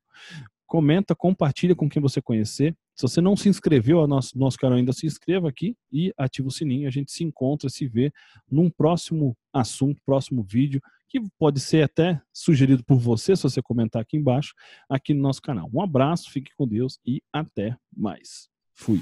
Comenta, 0.65 1.15
compartilha 1.15 1.75
com 1.75 1.89
quem 1.89 2.01
você 2.01 2.21
conhecer. 2.21 2.75
Se 2.95 3.01
você 3.01 3.21
não 3.21 3.35
se 3.35 3.49
inscreveu 3.49 4.01
no 4.01 4.07
nosso, 4.07 4.37
nosso 4.37 4.57
canal 4.57 4.77
ainda, 4.77 4.93
se 4.93 5.07
inscreva 5.07 5.49
aqui 5.49 5.75
e 5.91 6.13
ative 6.17 6.47
o 6.47 6.51
sininho. 6.51 6.87
A 6.87 6.91
gente 6.91 7.11
se 7.11 7.23
encontra, 7.23 7.69
se 7.69 7.87
vê 7.87 8.11
num 8.51 8.69
próximo 8.69 9.35
assunto, 9.51 10.01
próximo 10.05 10.43
vídeo, 10.43 10.79
que 11.07 11.19
pode 11.39 11.59
ser 11.59 11.83
até 11.83 12.21
sugerido 12.31 12.83
por 12.85 12.99
você, 12.99 13.35
se 13.35 13.43
você 13.43 13.61
comentar 13.61 14.01
aqui 14.01 14.15
embaixo, 14.15 14.53
aqui 14.87 15.13
no 15.13 15.21
nosso 15.21 15.41
canal. 15.41 15.69
Um 15.73 15.81
abraço, 15.81 16.29
fique 16.29 16.51
com 16.55 16.67
Deus 16.67 16.99
e 17.03 17.21
até 17.33 17.75
mais. 17.91 18.47
Fui. 18.75 19.01